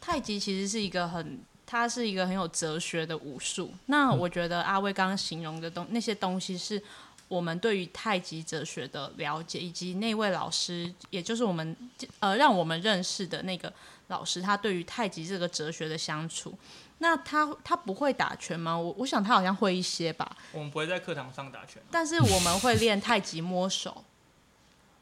[0.00, 3.72] 太极其实是一个很，它是一个很有哲学的武术。
[3.86, 6.82] 那我觉得阿威刚刚形容的东那些东西，是
[7.28, 11.76] 我们对于太极哲学的了解，以及那位老师，也就是我们
[12.20, 13.72] 呃让我们认识的那个
[14.08, 16.56] 老师，他对于太极这个哲学的相处。
[16.98, 18.78] 那他他不会打拳吗？
[18.78, 20.36] 我我想他好像会一些吧。
[20.52, 24.04] 我们不会在课堂上打拳，但是我们会练太极摸手。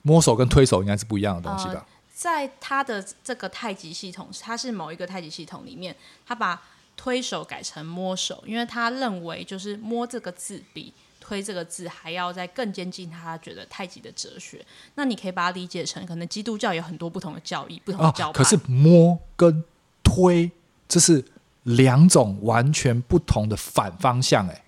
[0.02, 1.74] 摸手跟推手应该是不一样的东西吧？
[1.74, 5.94] 呃，在他的这个太极系统，他是某一个太极系统里面，
[6.26, 6.60] 他把
[6.96, 14.64] 推手改成摸手，因为他认为就是摸这个字比推这个字还要再更接近他觉得太极的哲学。
[14.96, 18.30] 那你可以把它理解成，可能基督教有很多不同的教义、不同的教派。
[18.30, 19.64] 哦，可是摸跟
[20.02, 20.50] 推
[20.86, 21.24] 这是
[21.62, 24.64] 两种完全不同的反方向，哎。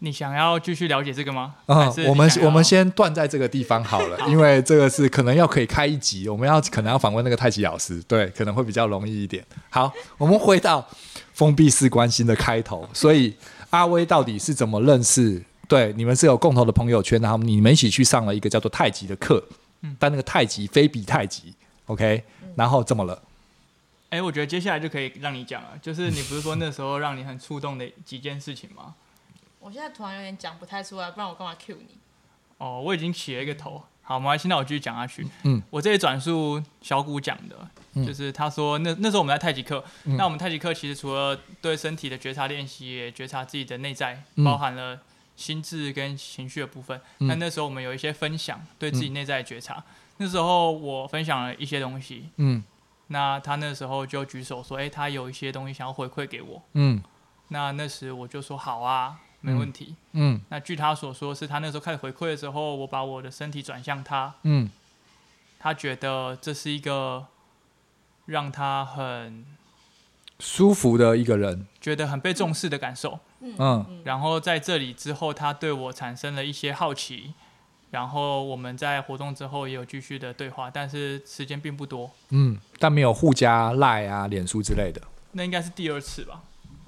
[0.00, 1.56] 你想要继续了解这个吗？
[1.66, 9.44] 嗯，我们我们先断在这个地方好了，好，因为这个是可能要可以开一集，我们要可能要访问那个太极老师，对，可能会比较容易一点。
[9.70, 10.86] 好，我们回到
[11.32, 13.34] 封闭式关心的开头，所以
[13.70, 15.42] 阿威到底是怎么认识？
[15.66, 19.42] 对，你们是有共同的朋友圈，然后你们一起去上了一个叫做太极的课，
[19.82, 21.52] 嗯，但那个太极非比太极
[21.86, 22.22] ，OK，
[22.54, 23.20] 然后怎么了？
[24.10, 28.94] 哎，我觉得接下来就可以让你讲了，就是你不是说那时候让你很触动的几件事情吗？
[29.60, 31.98] 我现在突然有点讲不太出来，不然我干嘛 cue 你？
[32.58, 33.82] 哦，我已经起了一个头。
[34.02, 35.26] 好，没关系，那我继续讲下去。
[35.42, 44.98] 嗯，我这里转述小谷讲的，嗯就是他说那那时候我们在太极课，嗯那我们太极课其实除了对身体的觉察练习，也觉察自己的内在，嗯包含了
[45.36, 46.98] 心智跟情绪的部分。
[47.18, 49.84] 嗯那那时候我们有一些分享，对自己内在的觉察。
[50.16, 52.64] 那时候我分享了一些东西，嗯
[53.08, 56.62] 那他那时候就举手说：“哎、他有一些东西想要回馈给我。
[56.72, 57.02] 嗯”
[57.48, 59.94] 那那时我就说：“好啊，没问题。
[60.12, 64.70] 嗯那据他所说，是他那时候开始回馈的时候，我把我的身体转向他，嗯
[65.58, 67.26] 他觉得这是一个
[68.26, 69.44] 让他很
[70.38, 73.20] 舒服的一个人，觉得很被重视的感受。
[73.40, 77.34] 嗯然后在这里之后，他对我产生了一些好奇，
[77.92, 85.00] 然后我们在活动之后也有继续的对话，但是时间并不多，嗯，但没有互加赖啊、脸书之类的。
[85.32, 86.42] 那应该是第二次吧？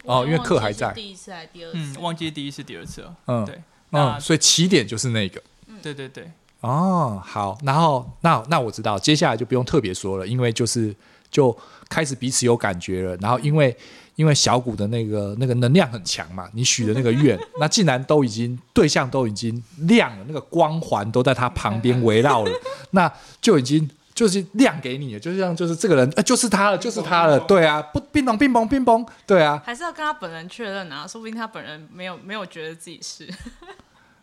[0.04, 1.78] 哦因为课还在第一次还是第二次？
[1.78, 3.14] 嗯，忘记第一次、第二次了。
[3.26, 5.42] 嗯对，那嗯，所以起点就是那个。
[5.82, 6.30] 对对对，
[6.60, 10.94] 哦，好，然后那那我知道，接下来就不用特别说了，因为就是
[11.30, 11.56] 就
[11.88, 13.16] 开始彼此有感觉了。
[13.16, 13.74] 然后因为
[14.16, 22.50] 因为小谷的那个那个能量很强嘛，你许的那个愿， 那既然都已经对象都已经亮了，那个光环都在他旁边围绕了，
[22.90, 23.88] 那就已经
[24.20, 33.26] 就是亮给你的，就是像就是这个人，呃，就是他了，就是他了，对啊，不，乒乓乒乓乒乓，对啊，还是要跟他本人确认啊，说不定他本人没有没有觉得自己是，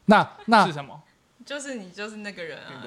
[0.05, 1.01] 那 那是什么？
[1.43, 2.85] 就是你就是那个人啊。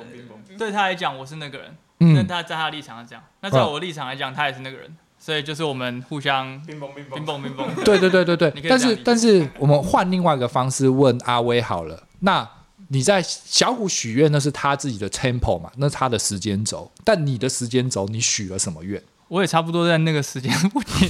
[0.57, 1.77] 对他来讲，我是那个人。
[1.99, 4.97] 嗯那嗯，他在他的立场是这样，那在我的立场来讲，他也是那个人。
[5.19, 7.75] 所以就是我们互相冰崩冰冰崩冰崩。
[7.85, 12.05] 对对对对对 但是但是我们换另外一个方式问阿威好了。
[12.21, 12.49] 那
[12.93, 16.91] 你在小虎许愿，那是他自己的 temple 嘛，那是他的时间轴。
[17.05, 19.01] 但你的时间轴，你许了什么愿？
[19.29, 21.09] 我也差不多在那个时间附近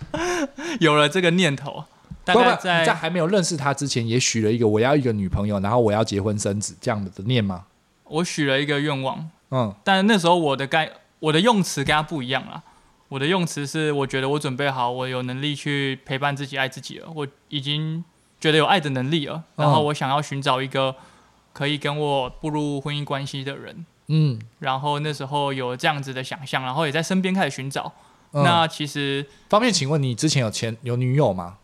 [0.80, 1.84] 有了这个念头，
[2.24, 7.66] 大概在在还没有认识他之前，也许了一个我要一个女朋友，然后我要结婚生子这样的念吗？
[8.04, 12.62] 我许了一个愿望，嗯但那时候我的概我的用词跟他不一样啦。
[13.08, 17.08] 我的用词是，我觉得我准备好，我有能力去陪伴自己、爱自己了。
[17.14, 18.02] 我已经
[18.42, 20.96] 觉得有爱的能力了，然后我想要寻找一个
[21.52, 23.86] 可以跟我步入婚姻关系的人。
[24.08, 27.92] 嗯，然后那时候有这样子的想象，然后也在身边开始寻找。
[28.32, 31.58] 嗯那其实，方便请问你之前有前有女友吗？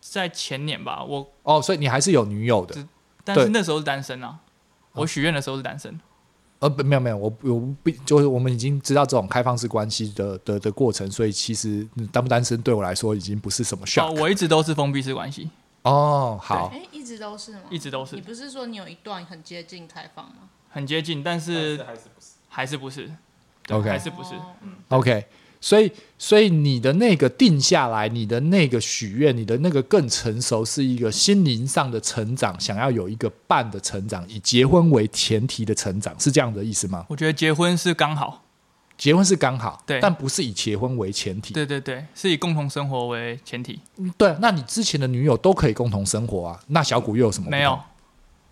[0.00, 2.74] 在前年吧，我哦，所以你还是有女友的。
[3.22, 4.40] 但是那时候是单身啊。
[4.92, 6.00] 我许愿的时候是单身。
[6.60, 14.18] 呃，不，没有没有，我我不就是我们已经知道这种开放式关系的的的过程，所以其实嗯单不单身对我来说已经不是什么哦，shock。
[14.18, 15.50] 我一直都是封闭式关系，
[15.86, 17.60] 哦，好，哎，一直都是吗？
[17.70, 20.48] 一直都是你不是说你有一段很接近开放吗？
[20.68, 22.26] 很接近，但是还是不是？
[22.48, 23.10] 还是不是
[23.66, 24.34] 对 OK 还是不是？
[24.34, 25.26] 哦嗯 OK，
[25.60, 37.06] 所以所以你的那个定下来，你的那个许愿，你的那个更成熟，是一个心灵上的成长，想要有一个伴的成长，以结婚为前提的成长，是这样的意思吗？
[37.08, 38.42] 我觉得结婚是刚好，
[38.96, 41.52] 结婚是刚好，对但不是以结婚为前提。
[41.52, 43.78] 对对对，是以共同生活为前提。
[44.16, 47.50] 对，那你之前的女友都可以共同生活啊，那小谷又有什么？
[47.50, 47.78] 没有，，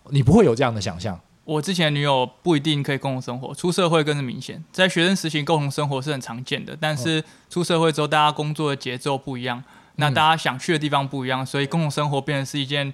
[0.09, 1.19] 你不会有这样的想象。
[1.43, 4.63] 我之前的女友不一定可以共同生活，出社会更是明显。
[4.71, 9.63] 在学生时期共同生活是很常见的，但是出社会之后，大家工作的节奏不一样，
[9.97, 12.91] 那大家想去的地方不一样，所以共同生活变成是一件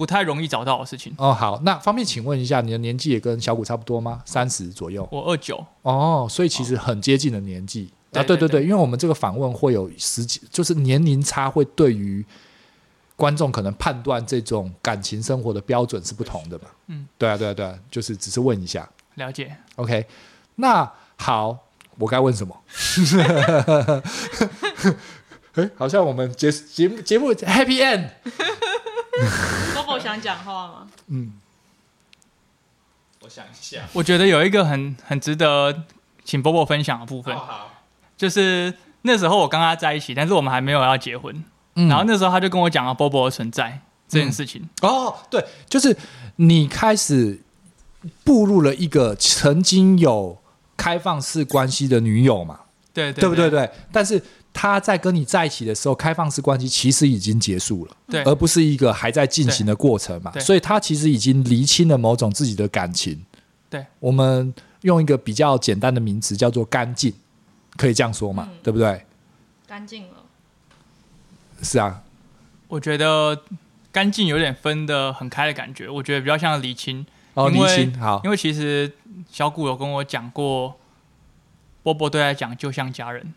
[0.00, 1.14] 不太容易找到的事情。
[1.18, 4.22] 哦，好，那方便请问一下，你的年纪也跟小谷差不多吗？
[4.24, 5.06] 三十左右。
[5.12, 8.22] 我二九，哦，所以其实很接近的年纪、啊。
[8.22, 12.24] 对对对因为我们这个访问会有十几，就是年龄差会对于
[13.14, 16.64] 观众可能判断这种感情生活的标准是不同的嘛。
[16.86, 18.88] 嗯，对啊，对啊，对啊，就是只是问一下。
[19.16, 19.54] 了解。
[19.76, 20.06] OK，
[20.54, 21.58] 那好，
[21.98, 22.58] 我该问什么？
[25.56, 28.08] 哎，好像我们节节目节目 Happy End。
[29.74, 30.86] 波波想讲话吗？
[31.08, 31.32] 嗯，
[33.22, 33.82] 我想一下。
[33.92, 35.84] 我觉得有一个很很值得
[36.24, 37.70] 请波波分享的部分，好好，
[38.16, 41.44] 就是那时候我跟他在一起，但是我们还没有要结婚，
[41.74, 44.68] 嗯然后那时候他就跟我讲了波波的存在这件事情。
[44.82, 45.96] 哦，对，就是
[46.36, 47.40] 你开始
[48.24, 50.38] 步入了一个曾经有
[50.76, 52.60] 开放式关系的女友嘛，
[52.94, 53.50] 对对对不对？
[53.50, 54.22] 对，但是
[54.60, 63.24] 他在跟你在一起的时候，开放式关系其实已经结束了，对而不是一个还在进行的过程嘛，所以他其实已经厘清了某种自己的感情。
[63.70, 64.52] 对，我们
[64.82, 67.10] 用一个比较简单的名词叫做干净，
[67.78, 69.06] 可以这样说嘛，嗯对不对？
[69.66, 70.24] 干净了。
[71.62, 72.02] 是啊，
[72.68, 73.40] 我觉得
[73.90, 77.06] 干净有点分的很开的感觉，我觉得比较像厘清。
[77.32, 78.92] 哦，厘清好因为其实
[79.32, 80.76] 小谷有跟我讲过，
[81.82, 83.32] 波波对他来讲就像家人。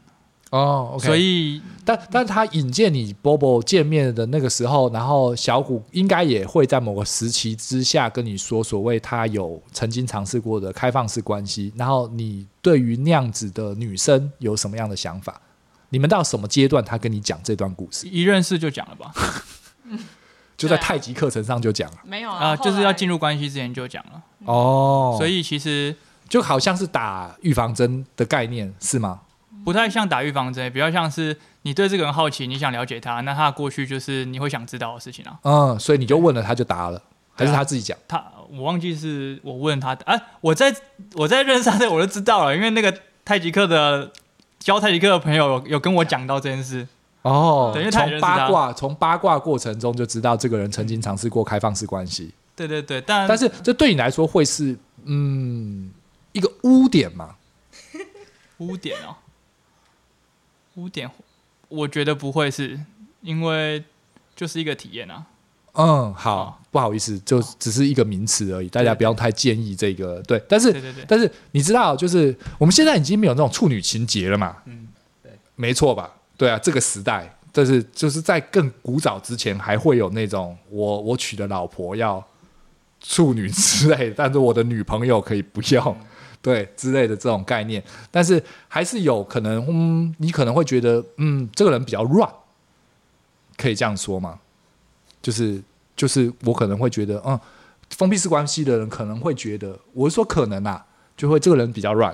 [0.54, 1.08] 哦，OK。
[1.08, 15.42] 所以，但但他引荐你 Bobo 见面的那个时候，然后小谷应该也会在某个时期之下跟你说，所谓他有曾经尝试过的开放式关系，然后你对于那样子的女生有什么样的想法？
[15.90, 18.08] 你们到什么阶段他跟你讲这段故事？
[18.08, 19.12] 一认识就讲了吧？
[20.56, 24.22] 就在太极课程上就讲了，没有啊，就是要进入关系之前就讲了。
[24.46, 25.96] 哦，所以其实
[26.30, 29.22] 就好像是打预防针的概念是吗？
[29.64, 35.40] 不太像打预防针，比较像是你对这个人好奇，你想了解他，那他的过去就是你会想知道的事情啊。
[35.44, 37.02] 嗯，所以你就问了，他就答了，
[37.34, 37.98] 还是他自己讲？
[38.08, 40.76] 他我忘记是我问他的，哎、啊，我在
[41.16, 42.94] 我在认识他的我就知道了，因为那个
[43.24, 44.12] 太极课的
[44.60, 46.88] 教太极课的朋友有有跟我讲到这件事。
[47.22, 52.34] 哦，对，因为从八卦从八卦过程中就知道这个人曾经尝试过开放式关系。
[52.56, 55.90] 对对对，但但是这对你来说会是嗯
[56.34, 57.36] 一个污点吗？
[58.60, 59.16] 污点哦。
[60.76, 61.10] 污点，
[61.70, 62.80] 我觉得不会是，
[63.22, 63.84] 因为
[64.36, 65.26] 就是一个体验啊。
[65.74, 70.22] 嗯，好，哦、不好意思，就只是一个名词而已，大家不要太介意这个。
[70.22, 74.58] 对，对，但是，对对对，但是你知道，就是我们现在已经没有那种处女情节了嘛？
[74.66, 74.88] 嗯，
[75.24, 76.12] 对，没错吧？
[76.38, 82.24] 对啊，这个时代，但是就是在更古早之前，还会有那种我我娶的老婆要
[83.00, 85.84] 处女之类的，但是我的女朋友可以不要。
[85.90, 86.08] 嗯
[86.44, 87.82] 对之类的这种概念，
[88.12, 92.30] 但是还是有可能，嗯，你可能会觉得，嗯，这个人比较乱，
[93.58, 94.38] 可以这样说吗？
[95.22, 95.64] 就是
[95.96, 97.40] 就是我可能会觉得，嗯，
[97.92, 100.86] 封闭式关系的人可能会觉得，我是说可能啊，
[101.16, 102.14] 就会这个人比较乱，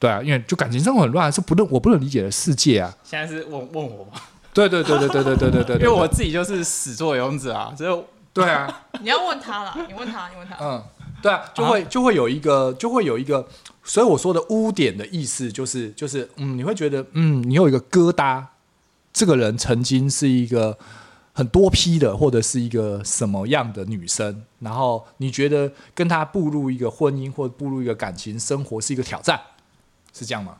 [0.00, 2.92] 对啊，因为就感情生活很乱，是不能我不能理解的世界啊。
[3.04, 4.20] 现在是问问我吗？
[4.52, 10.82] 对对对对对对对对对，因为我自己就是始作俑者啊，所以对啊，你要问他了，你问他，你问他，嗯。
[11.24, 13.48] 对啊，就会就会有一个，就会有一个，
[13.82, 18.44] 所以我说的污点的意思就是，就是，嗯，你会觉得，嗯，你有一个疙瘩，
[19.10, 20.76] 这个人曾经是一个
[21.32, 29.40] 很多批的，或者是一个什么样的女生，然后你觉得跟她步入一个婚姻或步入一个感情生活是一个挑战，
[30.12, 30.58] 是这样吗？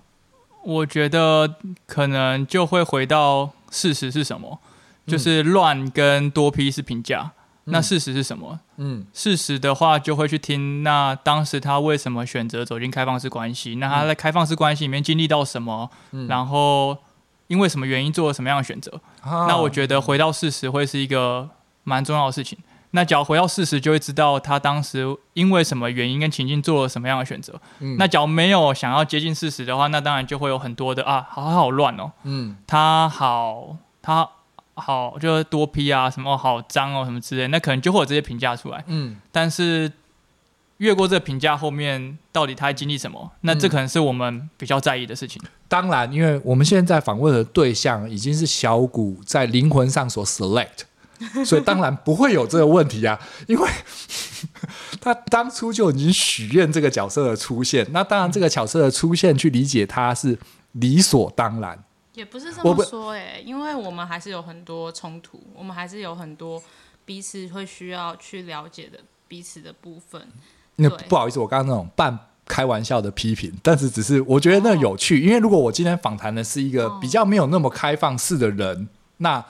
[0.65, 1.57] 我觉得
[1.87, 4.61] 可能就会回到事实是什么，
[5.07, 7.33] 就是乱跟多批是评价。
[7.65, 8.61] 那事实是什么？
[8.77, 10.83] 嗯，事实的话就会去听。
[10.83, 13.77] 那当时他为什么选择走进开放式关系？
[13.77, 15.91] 那他在开放式关系里面经历到什么？
[16.12, 16.99] 嗯，然后
[17.47, 19.01] 因为什么原因做了什么样的选择？
[19.23, 21.49] 哦，那我觉得回到事实会是一个
[21.85, 22.59] 蛮重要的事情。
[22.91, 27.61] 那只要回到事实，就会知道他当时因为什么原因跟情境做了什么样的选择。
[27.81, 32.12] 嗯，那只要没有想要接近事实的话，那当然就会有很多的啊，好好乱哦。
[32.25, 34.29] 嗯，他好他。
[34.75, 38.83] 好，就是多批啊，什么好脏哦，什么之类，那可能就会有这些评价出来。
[38.89, 39.91] 嗯，但是
[40.79, 43.31] 越过这个评价后面，到底他在经历什么？
[43.43, 45.41] 那这可能是我们比较在意的事情。
[45.45, 50.81] 嗯、当然，因为我们现在访问的对象已经是小谷在灵魂上所 select，
[51.47, 53.16] 所以当然不会有这个问题啊，
[53.47, 53.68] 因为
[55.01, 57.87] 他当初就已经许愿这个角色的出现。
[57.93, 60.37] 那当然，这个角色的出现去理解他是
[60.72, 61.79] 理所当然。
[62.15, 66.62] 也不是这么说哎、欸，因为我们还是有很多冲突，我们还是有很多
[67.05, 68.99] 彼此会需要去了解的
[69.29, 70.27] 彼此的部分。
[70.77, 78.89] 那不好意思，我刚刚那种半开玩笑的批评，但是只是我觉得那有趣，哦、因为如果我今天访谈的是一个比较没有那么开放式的人，哦、
[79.19, 79.45] 那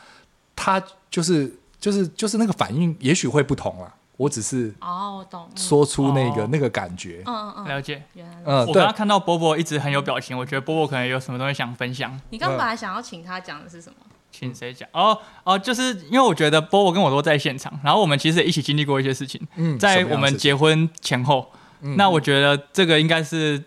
[0.57, 3.95] 他就是就是就是那个反应也许会不同啊。
[4.17, 8.01] 我只是哦，我懂，说出那个那个感觉，嗯嗯嗯，了解。
[8.45, 12.17] 嗯，我刚刚看到波波一直很有表情，我觉得波波可能有什么东西想分享。
[12.31, 13.97] 你刚本来想要请他讲的是什么？
[14.31, 14.89] 请谁讲？
[14.93, 19.41] 哦哦，就是因为我觉得波波跟我都在现场，然后我们其实也一起经历过一些事情。
[19.57, 21.51] 嗯，在我们结婚前后，
[21.81, 23.61] 那我觉得这个应该是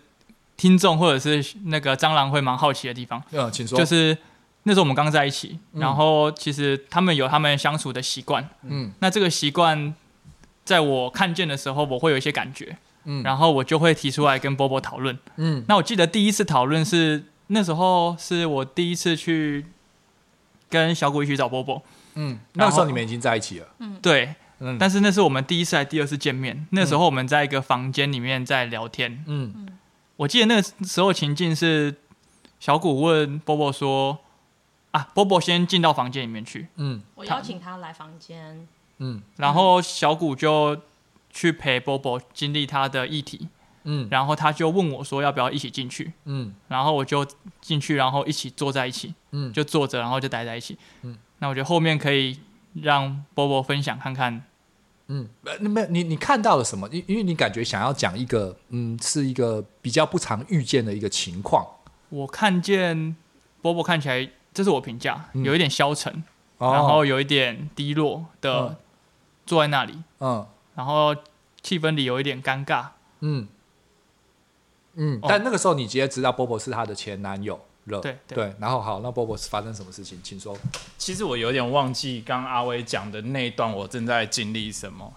[0.56, 3.22] 听众或者是那个蟑螂会蛮好奇的地方。
[3.32, 3.78] 嗯，请说。
[3.78, 4.16] 就是
[4.62, 8.48] 那时候我们刚在一起，然后其实他们有他们相处的习惯。
[8.62, 9.94] 嗯，那这个习惯。
[10.68, 19.64] 在我看见的时候，我会有一些感觉，嗯，然后我就会提出来跟波波讨论，嗯，那我记得第一次讨论是那时候是我第一次去
[20.68, 21.82] 跟小谷一起找波波，
[22.16, 29.66] 嗯，那个时候你们已经在一起了，嗯，对，嗯，但是那是我们第一次还第二次见面，那时候我们在一个房间里面在聊天，嗯，
[30.16, 31.94] 我记得那个时候情境是
[32.60, 34.18] 小谷问波波说，
[34.90, 38.68] 啊，波波先进到房间里面去，嗯，我邀请他来房间。
[38.98, 40.76] 嗯，然后小谷就
[41.30, 43.48] 去陪波波经历他的议题，
[43.84, 47.26] 嗯，然后他就问我说要不要一起进去，嗯，然后我就
[47.60, 52.38] 进去，然后一起坐在一起，嗯，就坐着，然后就待在一起，嗯，那我觉得后面可以
[52.74, 54.42] 让波波分享看看，
[55.08, 55.28] 嗯，
[55.60, 56.88] 那没有你你看到了什么？
[56.90, 61.66] 因因为你感觉想要讲一个，嗯，是一个比较不常遇见的一个情况。
[62.10, 63.14] 我看见
[63.62, 65.44] 波波看起来，这是我评价，嗯。
[65.44, 66.24] 有一点消沉，
[66.58, 66.72] 哦。
[66.72, 68.76] 然后有一点低落的嗯
[69.48, 71.16] 坐在那里，嗯然后
[71.62, 72.88] 气氛里有一点尴尬。
[73.20, 73.48] 嗯
[74.94, 80.20] 嗯，哦但那个时候你直接知道波波是他的前男友了，对对对，然后好，那波波是发生什么事情？
[80.22, 80.56] 请说。
[80.98, 85.12] 其实我有点忘记刚刚阿威讲的那一段，我正在经历什么。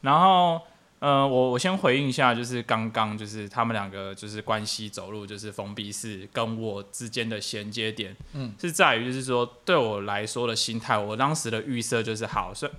[0.00, 0.60] 然后，
[0.98, 12.72] 呃，我我先回应一下，就是刚刚就是他们两个就是关系走路就是封闭式跟我之间的衔接点，嗯，是在于就是说对我来说的心态，我当时的预设就是好，所以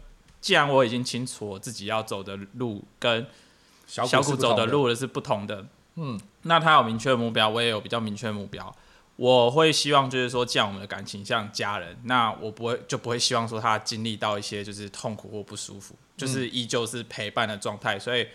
[0.44, 3.26] 既然我已经清楚我自己要走的路跟
[3.88, 5.66] 小小谷走的的，路的是不同的，
[5.96, 8.76] 嗯那他有明确的目标，我也有比较明确的目标。
[9.16, 17.98] 我会希望就是说，既然我们的感情像家人，那我不会就不会希望说他经历到一些就是痛苦或不舒服，就是依旧是陪伴的状态。
[17.98, 18.28] 所以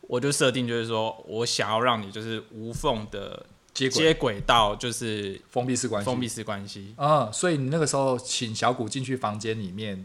[0.00, 6.94] 我就设定就是说我想要让你就是无缝的接轨接轨到就是封闭式关系，封闭式关系。
[6.96, 10.04] 嗯，所以你那个时候请小谷进去房间里面，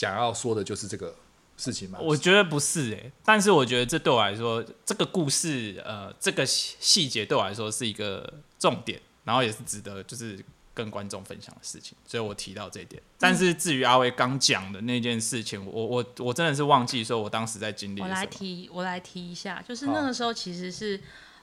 [0.00, 1.14] 想要说的就是这个
[1.58, 1.98] 事情吗？
[2.00, 10.42] 我觉得不是诶、欸，但是我觉得这对我来说，这个故事呃，这个细细节对我来说是一个重点，然后也是值得就是
[10.72, 13.02] 跟观众分享的事情，所以我提到这一点。
[13.18, 18.08] 但是至于阿威刚讲的那件事情，我我我真的是忘记说我当时在经历我。
[18.08, 20.98] 来提，我来提一下，就是那个时候其实是，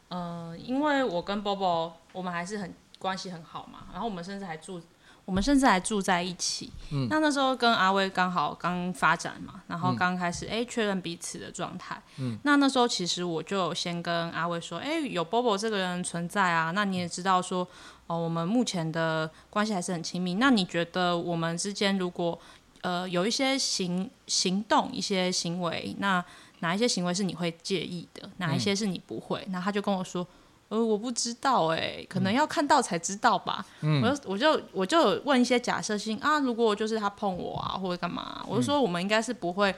[0.08, 4.82] 呃，因为我跟 Bobo 我们还是很关系很好嘛，然后我们甚至还住，
[5.28, 6.71] 我们甚至还住在一起。
[6.89, 12.01] 嗯那那时候跟阿威刚好刚发展嘛，然后刚开始哎确认彼此的状态。
[12.17, 17.67] 嗯那那时候其实我就先跟阿威说，哎，有 Bobo 这个人存在啊，那你也知道说，
[18.07, 20.36] 哦，我们目前的关系还是很亲密。
[20.36, 22.39] 那你觉得我们之间如果
[22.80, 26.23] 呃有一些行行动、一些行为，那
[26.59, 28.30] 哪一些行为是你会介意的？
[28.38, 29.45] 哪一些是你不会？
[29.49, 30.25] 那他就跟我说，
[30.70, 33.65] 呃，我不知道、欸，哎，可能要看到才知道吧。
[33.82, 39.74] 嗯我就我就我就问一些假设性啊，如果就是他碰我啊，或者干嘛、我就说我们应该是不会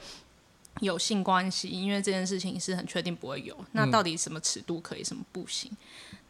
[0.80, 3.56] 有性关系，因为这件事情是很确定不会有。
[3.72, 5.70] 那到底什么尺度可以，什么不行？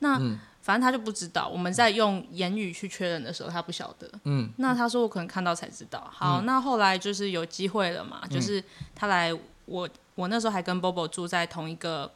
[0.01, 0.19] 那、
[0.63, 1.49] 反正他就不知道。
[1.49, 4.11] 我们在用言语去确认的时候，他不晓得。
[4.25, 6.07] 嗯那他说我可能看到才知道。
[6.13, 8.63] 好，那后来就是有机会了嘛，就是
[8.95, 9.33] 他来
[9.65, 12.11] 我我那时候还跟 Bobo 住在同一个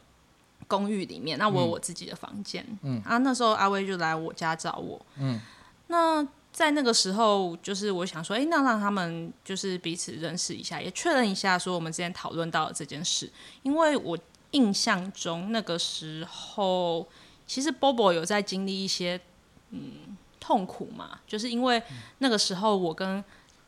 [0.67, 2.65] 公寓里面，那我有我自己的房间。
[2.83, 3.01] 嗯。
[3.05, 5.03] 啊，那时候阿威就来我家找我。
[5.17, 5.39] 嗯，
[5.87, 13.29] 那在那个时候，就是我想说，哎、那让他们就是彼此认识一下，也确认一下说我们之前讨论到的这件事，
[13.61, 14.17] 因为我
[14.51, 17.05] 印象中那个时候，
[17.45, 19.19] 其实 Bobo 有在经历一些
[19.71, 21.83] 嗯痛苦嘛，就是因为
[22.19, 23.21] 那个时候我跟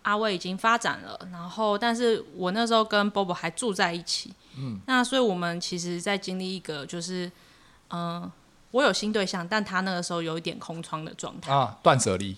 [0.03, 7.25] 阿威已经发展了，然后但是我那时候跟 Bobo 还住在一起，嗯，那所以我们其实在经历一个就是，
[7.89, 8.31] 嗯、呃，
[8.71, 12.35] 我有新对象，但他那个时候有一点空窗的状态，啊，断舍离，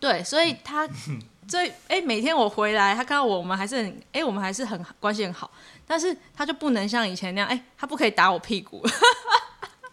[0.00, 0.88] 对，所以他，
[1.48, 5.50] 所以哎、每天我回来，他看到我，我们还是很哎、我们还是很关系很好，
[5.86, 8.82] 但是他就不能像以前那样，哎、他不可以打我屁股，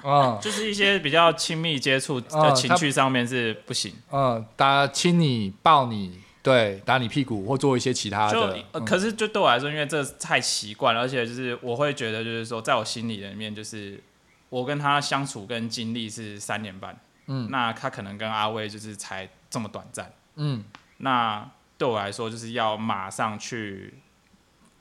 [0.04, 3.94] 嗯 就是一些比较亲密接触的情绪上面是不行。
[4.12, 14.02] 嗯，打亲你、抱你，对，打你屁股或做一些其他就的，呃，嗯可是就对我来说，因为这太习惯了，而且就是我会觉得，就是说，在我心里里面，就是
[14.50, 17.48] 我跟他相处跟经历是三年半，嗯。
[17.52, 20.64] 那他可能跟阿威就是才这么短暂，嗯。
[20.98, 23.94] 那对我来说，就是要马上去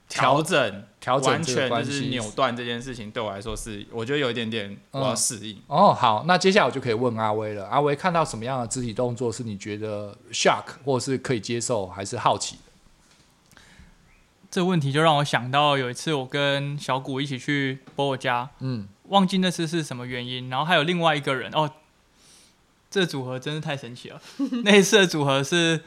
[0.09, 5.61] 调整，调整完全就是系扭断这件事情，对我来说是，我觉得有一点点我要适应。
[5.67, 7.67] 哦，好，那接下来我就可以问阿威了。
[7.67, 13.61] 阿威看到什么样的肢体动作是你觉得 shock 或是可以接受，还是好奇的？
[14.51, 21.71] 这个问题就让我想到有一次我跟小谷一起去波我家，嗯，忘记那次是什么原因，然后还有另外一个人哦，
[22.91, 24.19] 这组合真是太神奇了。
[24.65, 25.83] 那一次的组合是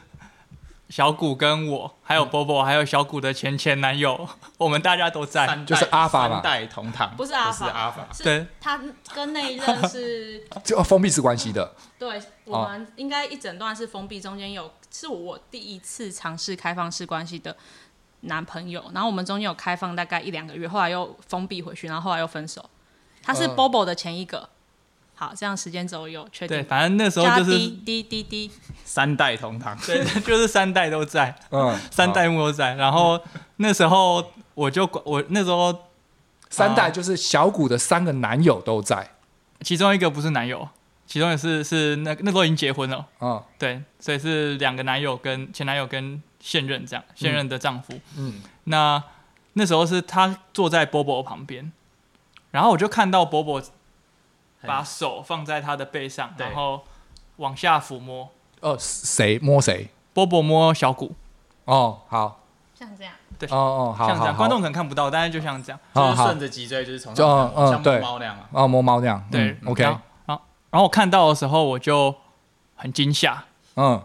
[0.91, 4.27] 小谷跟我，还有波波，还有小谷的前前男友，
[4.59, 5.47] 我们大家都在。
[5.65, 6.35] 就是阿法嘛。
[6.35, 7.51] 三代同堂，不是阿法。
[7.51, 8.45] 不是阿法，是对。
[8.59, 8.77] 他
[9.15, 17.55] 跟那一任是， 就哦封闭式关系的，对我们应该一整段是封闭，中间有是我第一次尝试开放式关系的
[18.21, 22.69] 男朋友，然后我们中间有开放大概一两个月，后来又封闭回去，然后后来又分手。
[23.23, 23.55] 他是嗯。
[23.55, 24.49] Bobo 的前一个，
[25.22, 28.51] 好，这样时间轴有确定对，反正那时候就是滴滴滴滴，
[28.84, 29.78] 三代同堂。
[29.86, 32.74] 对， 就是三代都在，嗯，三代目都在。
[32.74, 33.22] 然后
[33.57, 35.72] 那时候我就我那时候
[36.49, 39.11] 三代就是小谷的三个男友都在，
[39.61, 40.67] 其中一个不是男友，
[41.05, 47.93] 其中也是是那那时候已经结婚了，嗯对，所以是两个男友跟前男友跟现任这样，现任的丈夫。
[48.17, 49.03] 嗯那
[49.53, 51.72] 那时候是他坐在波波旁边，
[52.49, 53.61] 然后我就看到波波
[54.66, 56.82] 把手放在他的背上，然后
[57.38, 58.30] 往下抚摸。
[58.59, 59.89] 哦，谁摸谁？
[60.14, 61.16] 波波摸小骨。
[61.66, 62.41] 哦，好，
[62.76, 63.14] 像这样。
[63.39, 68.49] 对，哦哦，好，像这样，好观众可能看不到，但是就像这样，就是顺着脊椎，就是从上嗯嗯，像摸猫那样啊。
[68.51, 69.24] 哦，摸猫那样。
[69.32, 69.84] 对，OK。
[69.84, 69.93] 然
[70.28, 72.14] 后，然后我看到的时候，我就
[72.76, 73.45] 很惊吓。
[73.76, 74.03] 嗯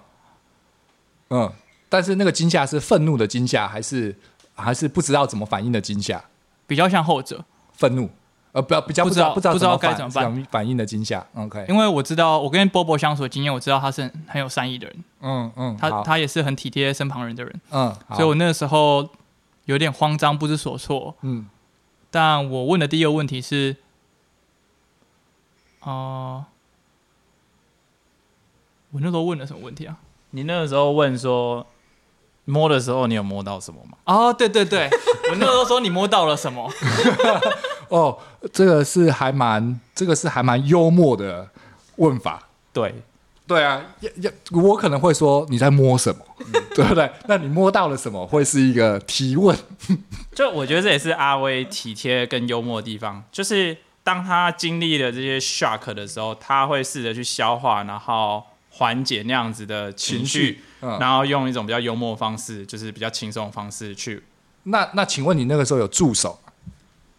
[1.30, 1.52] 嗯，
[1.88, 4.16] 但是那个惊吓是愤怒的惊吓，还是
[4.54, 6.24] 还是不知道怎么反应的惊吓？
[6.66, 8.08] 比较像后者，愤怒。
[8.56, 11.22] 呃，不要，比较不知道，不知道不知道该怎么办反应的惊吓。
[11.34, 15.04] OK，因为我知道，我跟波波相处的经验，我知道他是很，很有善意的人。
[15.20, 17.60] 嗯嗯，他他也是很体贴身旁人的人。
[17.70, 19.06] 嗯，所以我那个时候
[19.66, 21.14] 有点慌张，不知所措。
[21.20, 21.46] 嗯，
[22.10, 23.76] 但我问的第一个问题是，
[25.82, 26.46] 哦、呃，
[28.92, 29.98] 我那时候问了什么问题啊？
[30.30, 31.66] 你那个时候问说，
[32.46, 33.98] 摸的时候你有摸到什么吗？
[34.04, 34.88] 哦，对对对，
[35.30, 36.66] 我那时候说你摸到了什么？
[37.88, 38.18] 哦，
[38.52, 41.48] 这个是还蛮，这个是还蛮幽默的
[41.96, 42.48] 问法。
[42.72, 42.94] 对，
[43.46, 47.10] 对啊，要要，我可能会说你在摸什么，嗯、对不对？
[47.26, 48.26] 那你摸到了什么？
[48.26, 49.56] 会是一个提问。
[50.34, 64.22] 就我觉得这也是阿威体贴跟幽默的地方，就是当他经历了这些 shock 的时候，他会试着去消化，然后缓解那样子的情绪，情绪嗯、然后用一种比较幽默的方式，就是比较轻松的方式去。
[64.64, 66.52] 那那请问你那个时候有助手吗？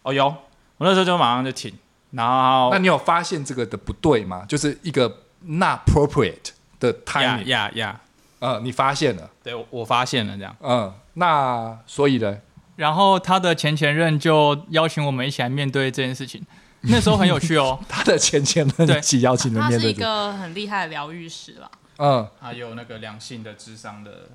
[0.02, 0.32] 哦，有。
[0.78, 1.72] 我那时候就马上就停，
[2.12, 4.44] 然后那你有发现这个的不对吗？
[4.48, 6.50] 就是一个 not appropriate
[6.80, 8.00] 的 timing，呀呀，
[8.38, 9.28] 呃，你发现了？
[9.42, 10.56] 对，我发现了这样。
[10.60, 12.38] 嗯，那所以呢？
[12.76, 16.40] 然后他的前前任就邀请我们一起来面对这件事情，
[16.82, 17.78] 那时候很有趣哦。
[17.88, 21.70] 他的前前任一起邀请的面对，他是一个很厉害的疗愈师了。
[21.98, 24.28] 嗯，还有那个良性的智商的。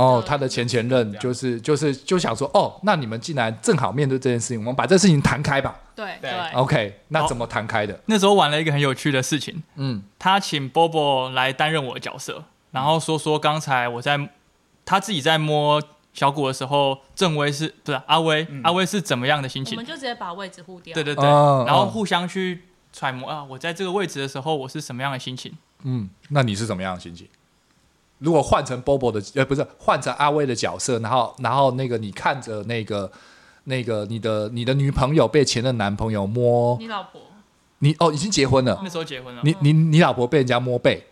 [0.00, 5.78] 哦，他的前前任就是就是就想说，哦，那你们既然正好面对这件事情，我们把这事情谈开吧。
[5.94, 8.00] 对对，OK，那怎么谈开的？
[8.06, 14.30] 那时候玩了一个很有趣的事情，嗯，他请波波来担任我的角色，然后说说刚才我在
[14.86, 15.82] 他自己在摸
[16.14, 18.46] 小谷的时候，郑威是不是阿威？
[18.48, 19.74] 嗯、阿威是怎么样的心情？
[19.74, 20.94] 我们就直接把位置互掉。
[20.94, 25.52] 对对对，哦、然后互相去揣摩啊，我在这个位置的时候，我是什么样的心情？
[25.82, 27.28] 嗯，那你是什么样的心情？
[28.20, 33.10] 如果换成 Bobo 的，呃，不是换成阿威的角色，然后，然后那个你看着那个，
[33.64, 37.22] 那个你的你的女朋友被前任男朋友摸，你老婆，
[37.78, 41.06] 你哦已经结婚了，那时候结婚了，你你你老婆被人家摸背，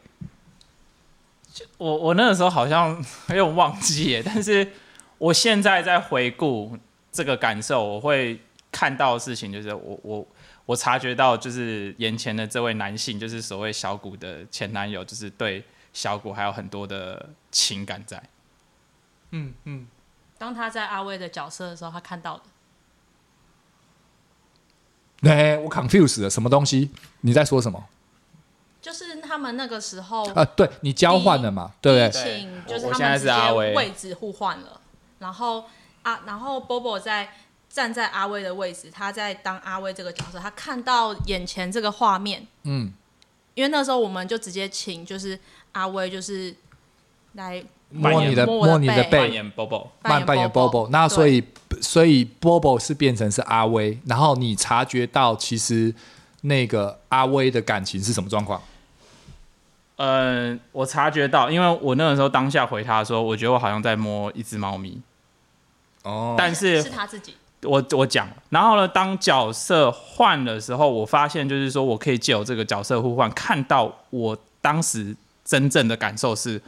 [1.79, 2.91] 我我那个时候好像
[3.31, 4.71] 有点忘记耶，但是
[5.17, 6.77] 我现在在回顾
[7.11, 8.39] 这个感受，我会
[8.71, 10.27] 看到的事情就是我我
[10.67, 15.65] 我察觉到就是眼前的这位男性，就是所谓小谷的前男友，就是对。
[15.93, 18.23] 小果还有很多的情感在，
[19.31, 19.87] 嗯嗯。
[20.39, 22.43] 当他在阿威的角色的时候，他看到的。
[25.29, 26.93] 哎、欸，我 confused 了，什么东西？
[27.23, 27.89] 你在说什么？
[28.81, 31.73] 就是他们那个时候啊，对你交换了嘛？
[31.81, 32.23] 对不对？
[32.23, 34.81] 请就是他们直接位置互换了，
[35.19, 35.65] 然后
[36.03, 37.35] 啊，然后 Bobo 在
[37.69, 42.93] 站在阿威的位置，他在当阿威这个角色，他看到眼前这个画面，嗯，
[43.55, 45.41] 因为那时候我们就直接请就是。
[45.73, 46.55] 阿威就是
[47.35, 50.89] 来摸你的摸你的背，扮演 Bobo，扮扮演 Bobo。
[50.89, 51.43] 那所以
[51.81, 55.95] 所以 Bobo 是变成是阿威，然后你察觉到其实
[56.43, 58.61] 那个阿威的感情是什么状况？
[59.97, 65.01] 嗯、呃，我察觉到，因为我那个时候当下回他说，我觉得我好像在摸一只猫咪。
[66.03, 67.35] 哦，但是是他自己。
[67.63, 75.17] 我我讲，然后呢，当角色换的时候，我发现就是说我可以借由这个角色互换，看到我当时。
[75.49, 76.61] 真正的感受是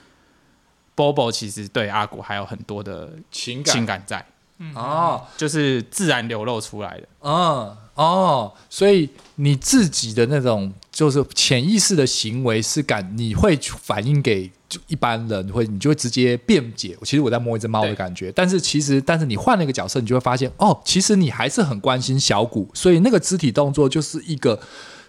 [0.96, 3.74] ，Bobo 其实对阿古还有很多的情感。
[3.74, 4.24] 情感在，
[4.56, 4.74] 嗯。
[4.74, 24.58] 哦，就是自然流露出来的，嗯哦，所以你自己的那种就是潜意识的行为是感，你会反映给就一般人，会你就会直接辩解，其实我在摸一只猫的感觉，但是其实但是你换了一个角色，你就会发现哦，其实你还是很关心小骨，所以那个肢体动作就是一个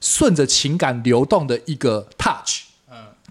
[0.02, 2.64] 顺着情感流动的一个 touch。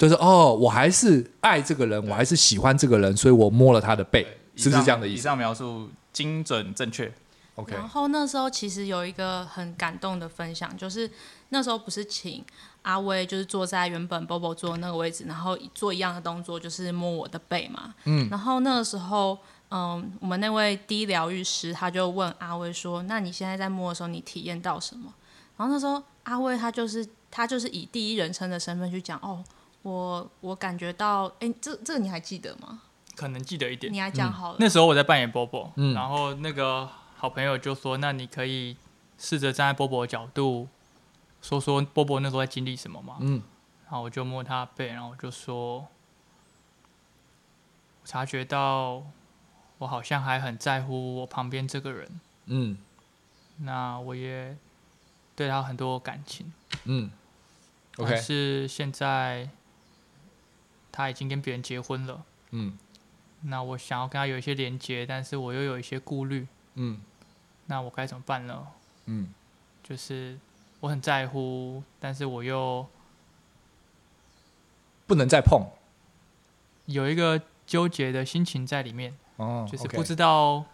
[0.01, 4.26] 就是哦，我还是爱这个人，我还是喜欢这个人，所以我摸了他的背，
[4.57, 5.20] 是不是这样的意思？
[5.20, 7.12] 以上描述精准正确。
[7.57, 7.74] OK。
[7.74, 11.11] 然后那时候其实有一个很感动的分享，就是
[11.51, 12.42] 那时候不是请
[12.80, 17.94] 阿威，就是坐在原本 Bobo 坐的那个位置，然后做一样的动作，就是摸我的背嘛。
[18.05, 18.26] 嗯。
[18.30, 19.36] 然后那个时候，
[19.70, 25.12] 嗯，我们那位第一疗愈师他就问阿威说：“那你现在在摸的时候，你体验到什么？”
[25.59, 29.44] 然后那时候阿威他就是他就是以第一人称的身份去讲哦。
[29.83, 32.83] 我我感觉到，哎、欸，这这个你还记得吗？
[33.16, 33.93] 可能记得一点。
[33.93, 34.61] 你还讲好了、嗯。
[34.61, 38.76] 那时候我在扮演波波，嗯，然后那个好朋友就说：“那你可以
[39.18, 40.68] 试着站在波波的角度，
[41.43, 43.43] 说说波波那时候在经历什么吗？”嗯，
[43.85, 45.81] 然后我就摸他背，然后我就说，
[48.03, 49.03] 我察觉到
[49.78, 52.78] 我好像还很在乎我旁边这个人，嗯，
[53.59, 54.57] 那我也
[55.37, 56.51] 对他很多感情，
[56.85, 57.11] 嗯
[57.99, 59.49] ，OK，但是现在
[61.01, 62.76] 他已经跟别人结婚了，嗯，
[63.42, 67.01] 那我想要跟他有一些连接，但是我又有一些顾虑，嗯，
[67.66, 68.66] 那我该怎么办呢？
[69.07, 69.28] 嗯，
[69.82, 70.38] 就是
[70.80, 72.86] 我很在乎，但是我又。
[75.07, 75.66] 不能再碰，
[76.86, 80.64] 有一个纠结的心情在里面，哦，就是不知道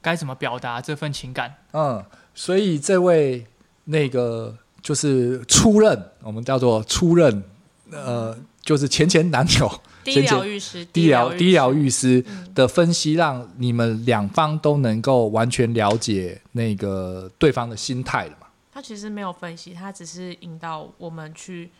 [0.00, 1.56] 该怎么表达这份情感。
[1.72, 2.02] 嗯，
[2.34, 3.46] 所以这位
[3.84, 7.44] 那个就是初任，我们叫做初任，
[7.92, 12.24] 呃，就是前前男友， 低疗愈师，低疗低疗愈师
[12.54, 18.46] 的分析，让你们两方都能够完全了解那个对方的心态了嘛？
[18.72, 21.70] 他其实没有分析，他只是引导我们去。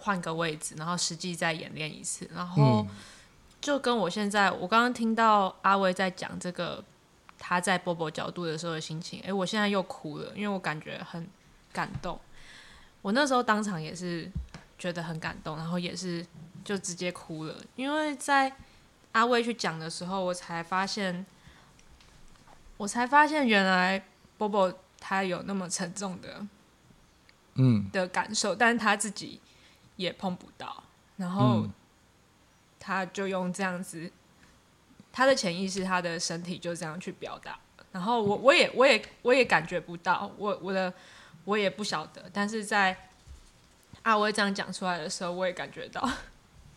[0.00, 2.86] 换个位置，然后实际再演练一次，然后
[3.58, 6.84] 就跟我现在，我刚刚听到阿威在讲这个
[7.38, 11.26] 他在波波角度的时候的心情，哎，我现在又哭了，因为我感觉很
[11.72, 12.20] 感动。
[13.00, 14.30] 我那时候当场也是
[14.78, 16.24] 觉得很感动，然后也是
[16.64, 18.52] 就直接哭了，因为在
[19.12, 21.26] 阿威去讲的时候，我才发现，
[22.76, 24.04] 我才发现原来
[24.36, 26.46] 波波他有那么沉重的，
[27.54, 29.40] 嗯的感受，但是他自己。
[29.98, 30.84] 也碰不到，
[31.16, 31.66] 然后
[32.78, 34.08] 他就用这样子，
[35.10, 37.58] 他的潜意识，他的身体就这样去表达。
[37.90, 40.94] 然后我我也我也我也感觉不到，我我的
[41.44, 42.30] 我也不晓得。
[42.32, 43.07] 但是在
[44.08, 46.08] 阿威这样讲出来的时候，我也感觉到。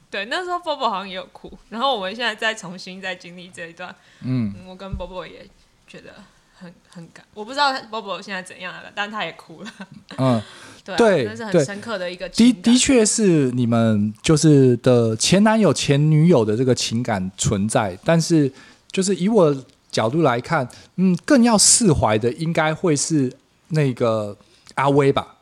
[0.09, 1.49] 对，那时候波波好像也有哭。
[1.69, 5.47] 然后我们现在再重新再经历这一段，嗯，我跟波波也
[5.87, 6.13] 觉得
[6.59, 7.25] 很很感。
[7.33, 9.73] 我不知道波波现在怎样了，但他也哭了。
[10.17, 10.41] 嗯。
[10.83, 18.51] 对，对，那是很深刻的一个的的确是你们就是的前男友前女友的这个情感存在，但是
[18.91, 19.55] 就是以我
[19.91, 23.31] 角度来看，嗯，更要释怀的应该会是
[23.69, 24.35] 那个
[24.73, 25.37] 阿威吧，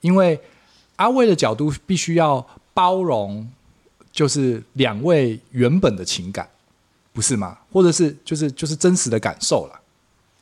[0.00, 0.40] 因为
[0.96, 3.50] 阿威的角度必须要包容，
[4.12, 6.48] 就是两位原本的情感，
[7.12, 7.58] 不是吗？
[7.72, 9.80] 或者是就是就是真实的感受了，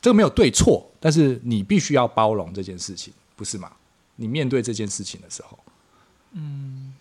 [0.00, 3.72] 这个没有对错，但是你必须要包容这件事情，不是吗？
[4.16, 5.58] 你面对这件事情的时候，
[6.32, 6.92] 嗯，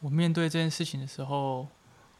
[0.00, 1.66] 我面对这件事情的时候，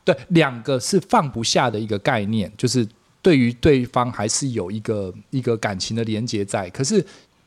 [0.04, 2.88] 对，两个是放不下的一个概念，就是
[3.20, 6.70] 对于对方还是有一个一个感情的连接在。
[6.70, 7.04] 可是，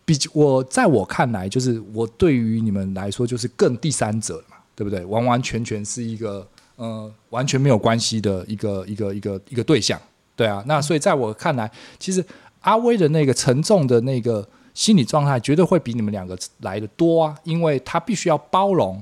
[0.10, 5.06] 比我在我看来，就是我对于你们来说，就是更第三者嘛，对不对？
[5.06, 6.48] 完完全全是一个
[6.78, 10.02] 呃，完全没有关系的一个一个一个一个对象，
[10.36, 10.64] 对啊。
[10.66, 12.26] 那所以在我看来，其实。
[12.64, 17.34] 阿威的那个沉重的那个心理状态，绝对会比你们两个来的多啊！
[17.46, 19.02] 因为他必须要包容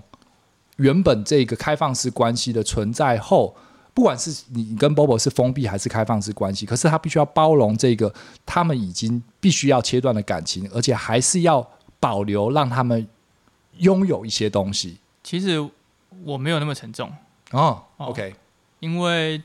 [0.75, 3.55] 原本这个开放式关系的存在后，
[3.97, 8.13] 不管是你跟 Bobo 是封闭还是开放式关系，可是他必须要包容这个
[8.45, 11.67] 他们已经必须要切断的感情，而且还是要
[11.99, 13.07] 保留让他们
[13.77, 14.99] 拥有一些东西。
[15.23, 15.67] 其实
[16.23, 17.11] 我没有那么沉重
[17.49, 18.35] 哦，哦，OK，
[18.81, 19.41] 因为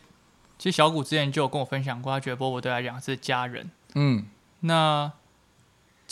[0.58, 3.70] 其实小谷之前就有跟我分享过，他觉得 Bobo 对他来讲是家人。
[3.94, 4.26] 嗯，
[4.60, 5.10] 那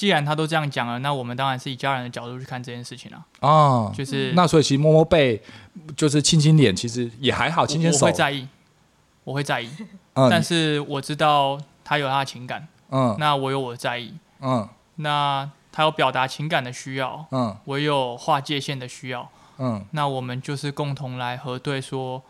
[0.01, 3.23] 既然他都这样讲了，那我们当然是以家人的角度去看这件事情了。
[3.41, 5.43] 哦，就是那所以其实摸摸背，
[5.95, 8.07] 就是亲亲脸，其实也还好，亲亲手。
[8.07, 8.49] 我会在意，
[9.25, 9.69] 我会在意。
[10.15, 12.67] 嗯，但是我知道他有他的情感。
[12.89, 14.15] 嗯，那我有我的在意。
[14.41, 17.27] 嗯，那他有表达情感的需要。
[17.31, 19.29] 嗯，我有划界线的需要。
[19.59, 22.23] 嗯，那我们就是共同来核对，说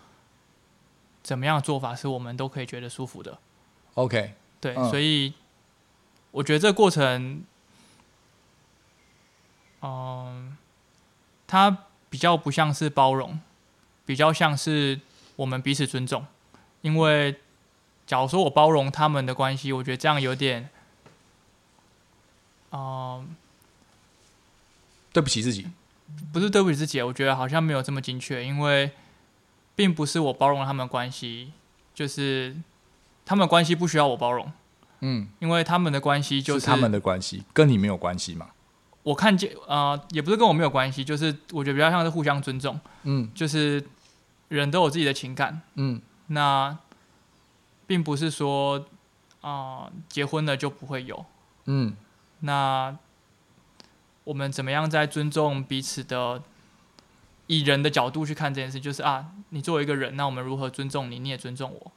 [1.23, 3.39] 怎么样的做法是我们都可以觉得舒服的。
[3.95, 4.35] OK。
[4.61, 5.33] 对，嗯、所以
[6.33, 7.45] 我觉得这个过程，
[9.83, 10.57] 嗯、呃，
[11.47, 11.79] 它
[12.09, 13.41] 比较不像是包容，
[14.05, 15.01] 比较像是
[15.37, 16.27] 我们彼此尊重。
[16.83, 17.41] 因为
[18.07, 20.69] 假如说我包容他们的关系，我觉得这样有点，
[22.71, 23.25] 嗯、呃，
[25.13, 25.69] 对不起自己，
[26.33, 28.93] 不是对不起自己，我觉得好像没有这么精确，因为
[29.75, 31.53] 并不是我包容他们的关系，
[31.95, 32.57] 就是。
[33.23, 34.51] 他们的关系不需要我包容，
[35.01, 38.51] 嗯，因为他们的关系就是，是他们的关系，跟你没有关系嘛。
[39.03, 43.83] 我看见，呃，也不是跟我没有关系，就是我觉得比较像是互相尊重，嗯，就是
[44.49, 46.77] 人都有自己的情感，嗯，那
[47.87, 48.87] 并不是说，
[49.41, 51.25] 啊、呃，结婚了就不会有，
[51.65, 51.97] 嗯，
[52.41, 52.97] 那
[54.25, 56.43] 我们怎么样在尊重彼此的，
[57.47, 61.93] 以人的角度去看这件事，就是啊，你作为一个人，那我们如何尊重你，你也尊重我。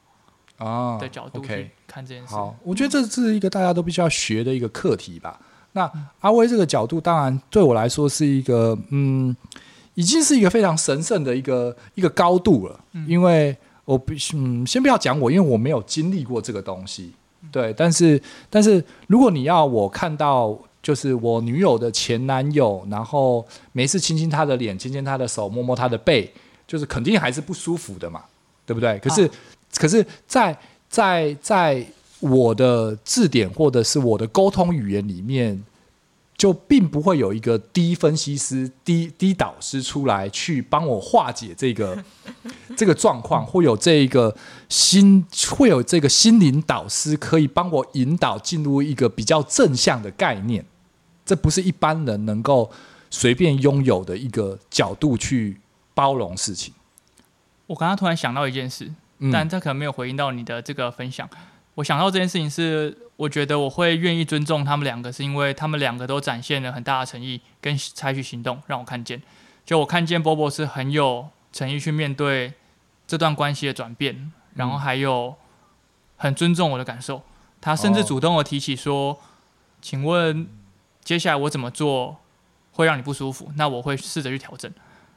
[0.58, 5.42] 啊，的角度去看这件事，好，我觉得这是一个大家都必须要学的一个课题吧。
[5.74, 9.36] 那阿威这个角度，当然对我来说是一个，嗯，
[9.96, 12.80] 已经是一个非常神圣的一个一个高度了。
[12.94, 17.14] 嗯、因为我必须，嗯，先不要讲我，因为我没有经历过这个东西。
[17.52, 26.32] 对，但是，但是如果你要我看到，就是我女友的前男友，然后每次亲亲她的脸，亲亲她的手，摸摸她的背，
[26.68, 28.24] 就是肯定还是不舒服的嘛，
[28.66, 29.00] 对不对？
[29.00, 29.32] 可是，啊、
[29.78, 30.56] 可是在
[30.88, 31.86] 在在。
[32.24, 35.64] 我的字典或者是我的沟通语言里面，
[36.38, 42.04] 就并不会有一个低分析师、低低导师出来去帮我化解这个
[42.78, 44.36] 这个状况，会有这个
[44.70, 50.66] 心，会有这个心灵导师可以帮我引导进入一个比较正向的概念。
[51.26, 52.72] 这不是一般人能够
[53.10, 55.58] 随便拥有的一个角度去
[55.94, 56.74] 包容事情。
[57.68, 58.92] 我刚刚突然想到一件事，
[59.32, 61.30] 但这可能没有回应到你的这个分享。
[61.76, 69.22] 我想到这件事情是，我觉得我会愿意尊重他们两个，是因为他们两个都展现了很大的诚意跟采取行动，让我看见。
[69.66, 72.54] 就我看见波波是很有诚意去面对
[73.08, 75.36] 这段关系的转变，然后还有
[76.18, 77.24] 很尊重我的感受。
[77.60, 79.20] 他甚至主动的提起说
[79.82, 80.48] ：“请问
[81.04, 82.18] 接下来我怎么做
[82.74, 83.52] 会让你不舒服？
[83.56, 84.72] 那我会试着去调整。”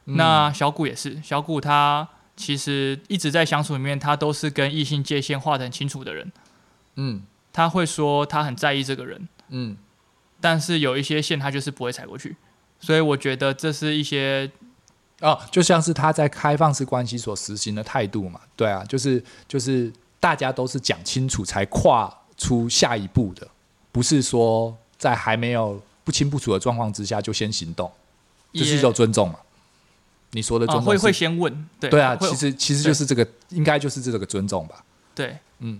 [0.05, 2.07] 那小谷也是，小谷他
[2.37, 6.31] 其实一直在相处里面，他都是跟异性界限画得很清楚的人。
[6.97, 7.21] 嗯，
[7.53, 9.77] 他会说他很在意这个人，嗯，
[10.41, 12.35] 但是有一些线他就是不会踩过去，
[12.79, 14.51] 所以我觉得这是一些，
[15.21, 23.47] 哦，就像是他在开放式关系所实行的态度嘛，对啊，就是就是大家都是讲清楚才跨出下一步的，
[23.91, 27.91] 不是说在还没有不清不楚的状况之下就先行动，
[28.53, 29.39] 这是一种尊重嘛？
[30.31, 34.83] 你说的尊重、哦、会会先问，对对啊，其实其实就是这个，应该就是这个尊重吧？
[35.13, 35.79] 对，嗯。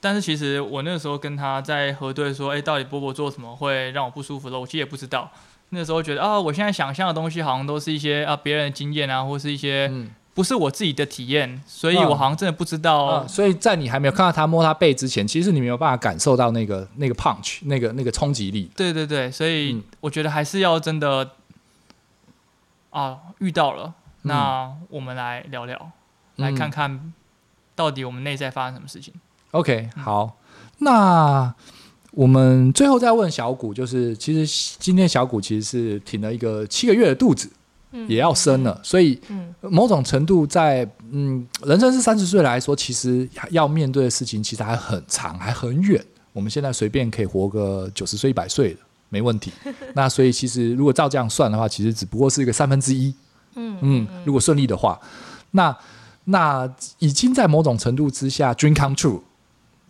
[0.00, 4.58] 但是其实我那个时候跟他在核对说，哎，到底波波做什么会让我不舒服了？
[4.58, 5.30] 我其实也不知道。
[5.70, 9.92] 那时候觉得啊，我现在想象的东西好像都是一些啊别人的经验啊，或是一些
[10.32, 13.26] 不是我自己的体验，所以我好像真的不知道。
[13.28, 18.70] 所以在你还没有看到他摸他背之前，其实你没有办法感受到那个那个 punch，那个那个冲击力。
[18.74, 21.32] 对对对，所以我觉得还是要真的
[22.90, 25.92] 啊遇到了，那我们来聊聊，
[26.36, 27.12] 来看看
[27.76, 29.12] 到底我们内在发生什么事情。
[29.52, 30.38] OK，好，
[30.78, 31.52] 那
[32.12, 37.50] 我们最后再问小谷，就是其实今天小谷其实是挺了一个七个月的肚子，
[37.90, 39.20] 嗯、也要生了，所以
[39.60, 46.00] 某种程度在嗯，人生是三十岁来说，其实要面对的事情其实还很长，还很远。
[46.32, 49.50] 我们现在随便可以活个九十岁、一百岁的没问题。
[49.94, 53.12] 那所以其实如果照这样算的话，其实只不过是一个三分之一。
[53.56, 54.96] 嗯嗯，如果顺利的话，
[55.50, 55.76] 那
[56.24, 59.20] 那已经在某种程度之下，dream come true。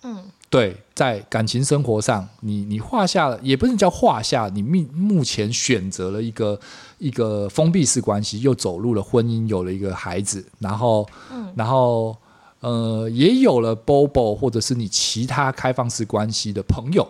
[0.02, 6.59] 嗯，对，在感情生活上，你你画下了，也不是叫画下，你目目前选择了一个
[6.97, 12.16] 一个封闭式关系，又走入了婚姻，有了一个孩子，然后，嗯、然后
[12.60, 17.06] 呃，也有了 Bobo 或者是你其他开放式关系的朋友，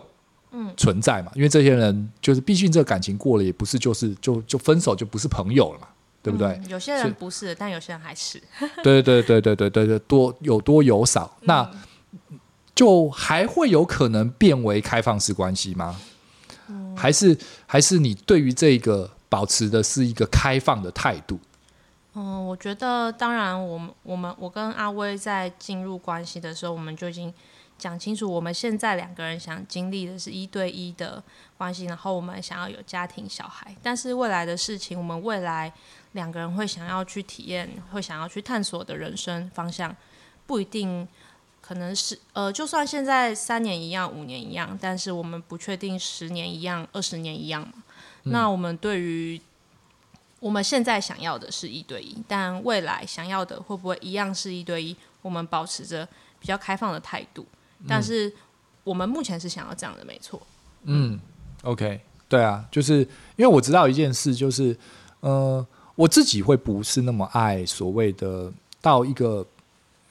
[0.51, 1.31] 嗯，存在嘛？
[1.33, 5.87] 因为这些人就是，毕竟这个感情过了，也不是就是就就分手就不是朋友了嘛，
[6.21, 6.49] 对不对？
[6.49, 8.43] 嗯、有些人不是，是但有些人还是。
[8.83, 11.71] 对对对对对对对，多有多有少，嗯、那。
[12.81, 16.01] 就还会有可能变为开放式关系吗？
[16.97, 17.37] 还是
[17.67, 21.39] 还是你对于这个保持的是一个开放的态度？
[22.15, 27.31] 嗯，我觉得当然，我们我们我跟阿威在进入关系的时候，我们就已经
[27.77, 31.21] 讲清楚，我们现在两个人想经历的是一对一的
[31.59, 35.71] 关系，然后我们想要有家庭小孩，但是未来的事情，我们未来
[36.13, 39.95] 两个人会想要去体验，会想要去探索的人生方向，
[40.47, 41.07] 不一定。
[41.71, 47.75] 可能是呃，就算现在三年一样，五年一样，但是我们不确定十年一样，二十年一样嘛。
[48.25, 49.39] 嗯、那我们对于
[50.41, 54.93] 我们现在想要的是一对一，但未来想要的会不会一样是一对一？
[55.21, 56.05] 我们保持着
[56.41, 57.45] 比较开放的态度，
[57.87, 58.29] 但是
[58.83, 60.41] 我们目前是想要这样的，没错。
[60.83, 61.17] 嗯
[61.63, 62.97] ，OK，对啊，就是
[63.37, 64.77] 因为我知道一件事，就是
[65.21, 65.65] 呃，
[65.95, 69.47] 我自己会不是那么爱所谓的到一个。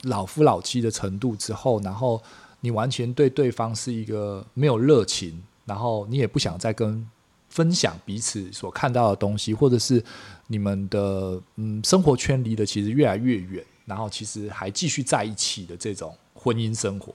[0.03, 2.23] 老夫老妻的程度之后，然后
[2.61, 7.07] 你完全对对方是一个没有热情，然后你也不想再跟
[7.49, 10.03] 分享彼此所看到的东西，或者是
[10.47, 17.15] 你们的嗯生活圈离的其实越来越远，然后其实还继续在一起的这种婚姻生活，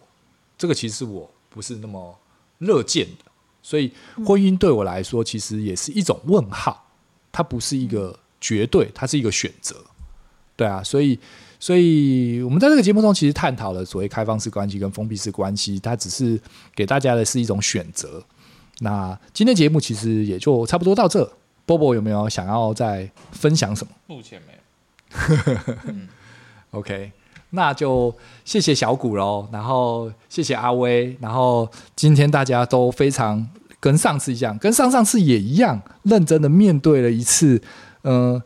[0.57, 2.17] 这个其实我不是那么
[2.59, 3.31] 乐见的。
[3.63, 3.91] 所以
[4.25, 6.85] 婚姻对我来说，其实也是一种问号，
[7.31, 9.75] 它不是一个绝对，它是一个选择。
[10.55, 11.19] 对啊，所以。
[11.57, 16.39] 所以，我们在这个节目中其实探讨了所谓开放式关系跟封闭式关系，它只是
[16.75, 18.21] 给大家的是一种选择。
[18.81, 21.27] 那今天节目其实也就差不多到这。
[21.65, 23.93] 波波有没有想要再分享什么？
[24.05, 25.57] 目前没有。
[25.87, 26.07] 嗯、
[26.71, 27.11] OK，
[27.51, 33.47] 那就谢谢小谷喽，然后谢谢阿威，然后今天大家都非常
[33.79, 37.59] 跟上次一样，跟上上次也一样，认真的面对了一次，
[38.03, 38.43] 嗯、呃。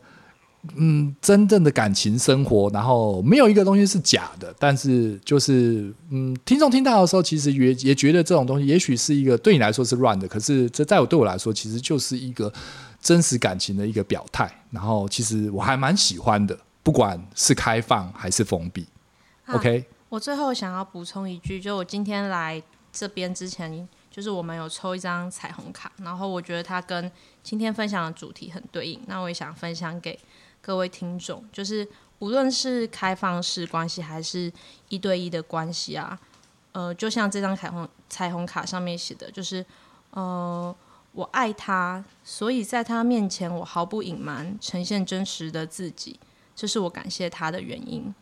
[0.76, 12.52] 嗯，真正的感情生活，然后没有一个东西是假的，但是就是嗯，听众听到的时候，其实也也觉得这种东西也许是一个对你来说是乱的，可是这在我对我来说，其实就是一个
[13.00, 14.50] 真实感情的一个表态。
[14.70, 18.86] 然后其实我还蛮喜欢的，不管是开放还是封闭。
[19.46, 22.62] 啊、OK，我最后想要补充一句，就我今天来
[22.92, 27.10] 这边之前，就是我们有抽一张彩虹卡，然后我觉得它跟
[27.42, 30.18] 今天分享的主题很对应，那我也想分享给。
[30.62, 31.88] 各位听众，就是
[32.18, 34.52] 无论是开放式关系还是
[34.88, 36.18] 一对一的关系啊，
[36.72, 39.64] 呃，就像这张彩虹彩虹卡上面写的，就是
[40.10, 40.74] 呃，
[41.12, 46.20] 我爱他，所以在他面前我毫不隐瞒，呈现真实的自己，
[46.54, 48.14] 这是我感谢他的原因。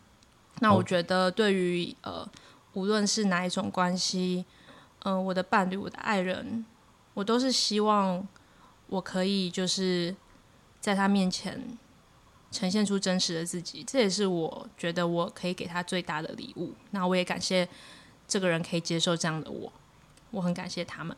[0.60, 2.26] 那我觉得，对于呃，
[2.74, 4.44] 无论是哪一种关系，
[5.00, 6.64] 嗯、呃，我的伴侣、我的爱人，
[7.14, 8.26] 我都是希望
[8.86, 10.14] 我可以就是
[10.80, 11.76] 在他面前。
[12.50, 16.72] 呈现出真实的自己，这也是我觉得我可以给他最大的礼物。
[16.90, 17.68] 那我也感谢
[18.26, 19.72] 这个人可以接受这样的我，
[20.30, 21.16] 我很感谢他们。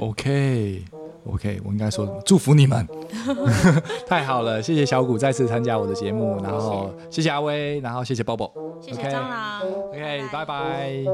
[0.00, 2.84] OK，OK，我应该说祝福你们。
[4.04, 8.50] 太好了，谢谢小谷再次参加我的节目，然后谢谢阿威，然后谢谢 Bobo，
[8.82, 11.04] 谢谢蟑螂，OK，拜拜。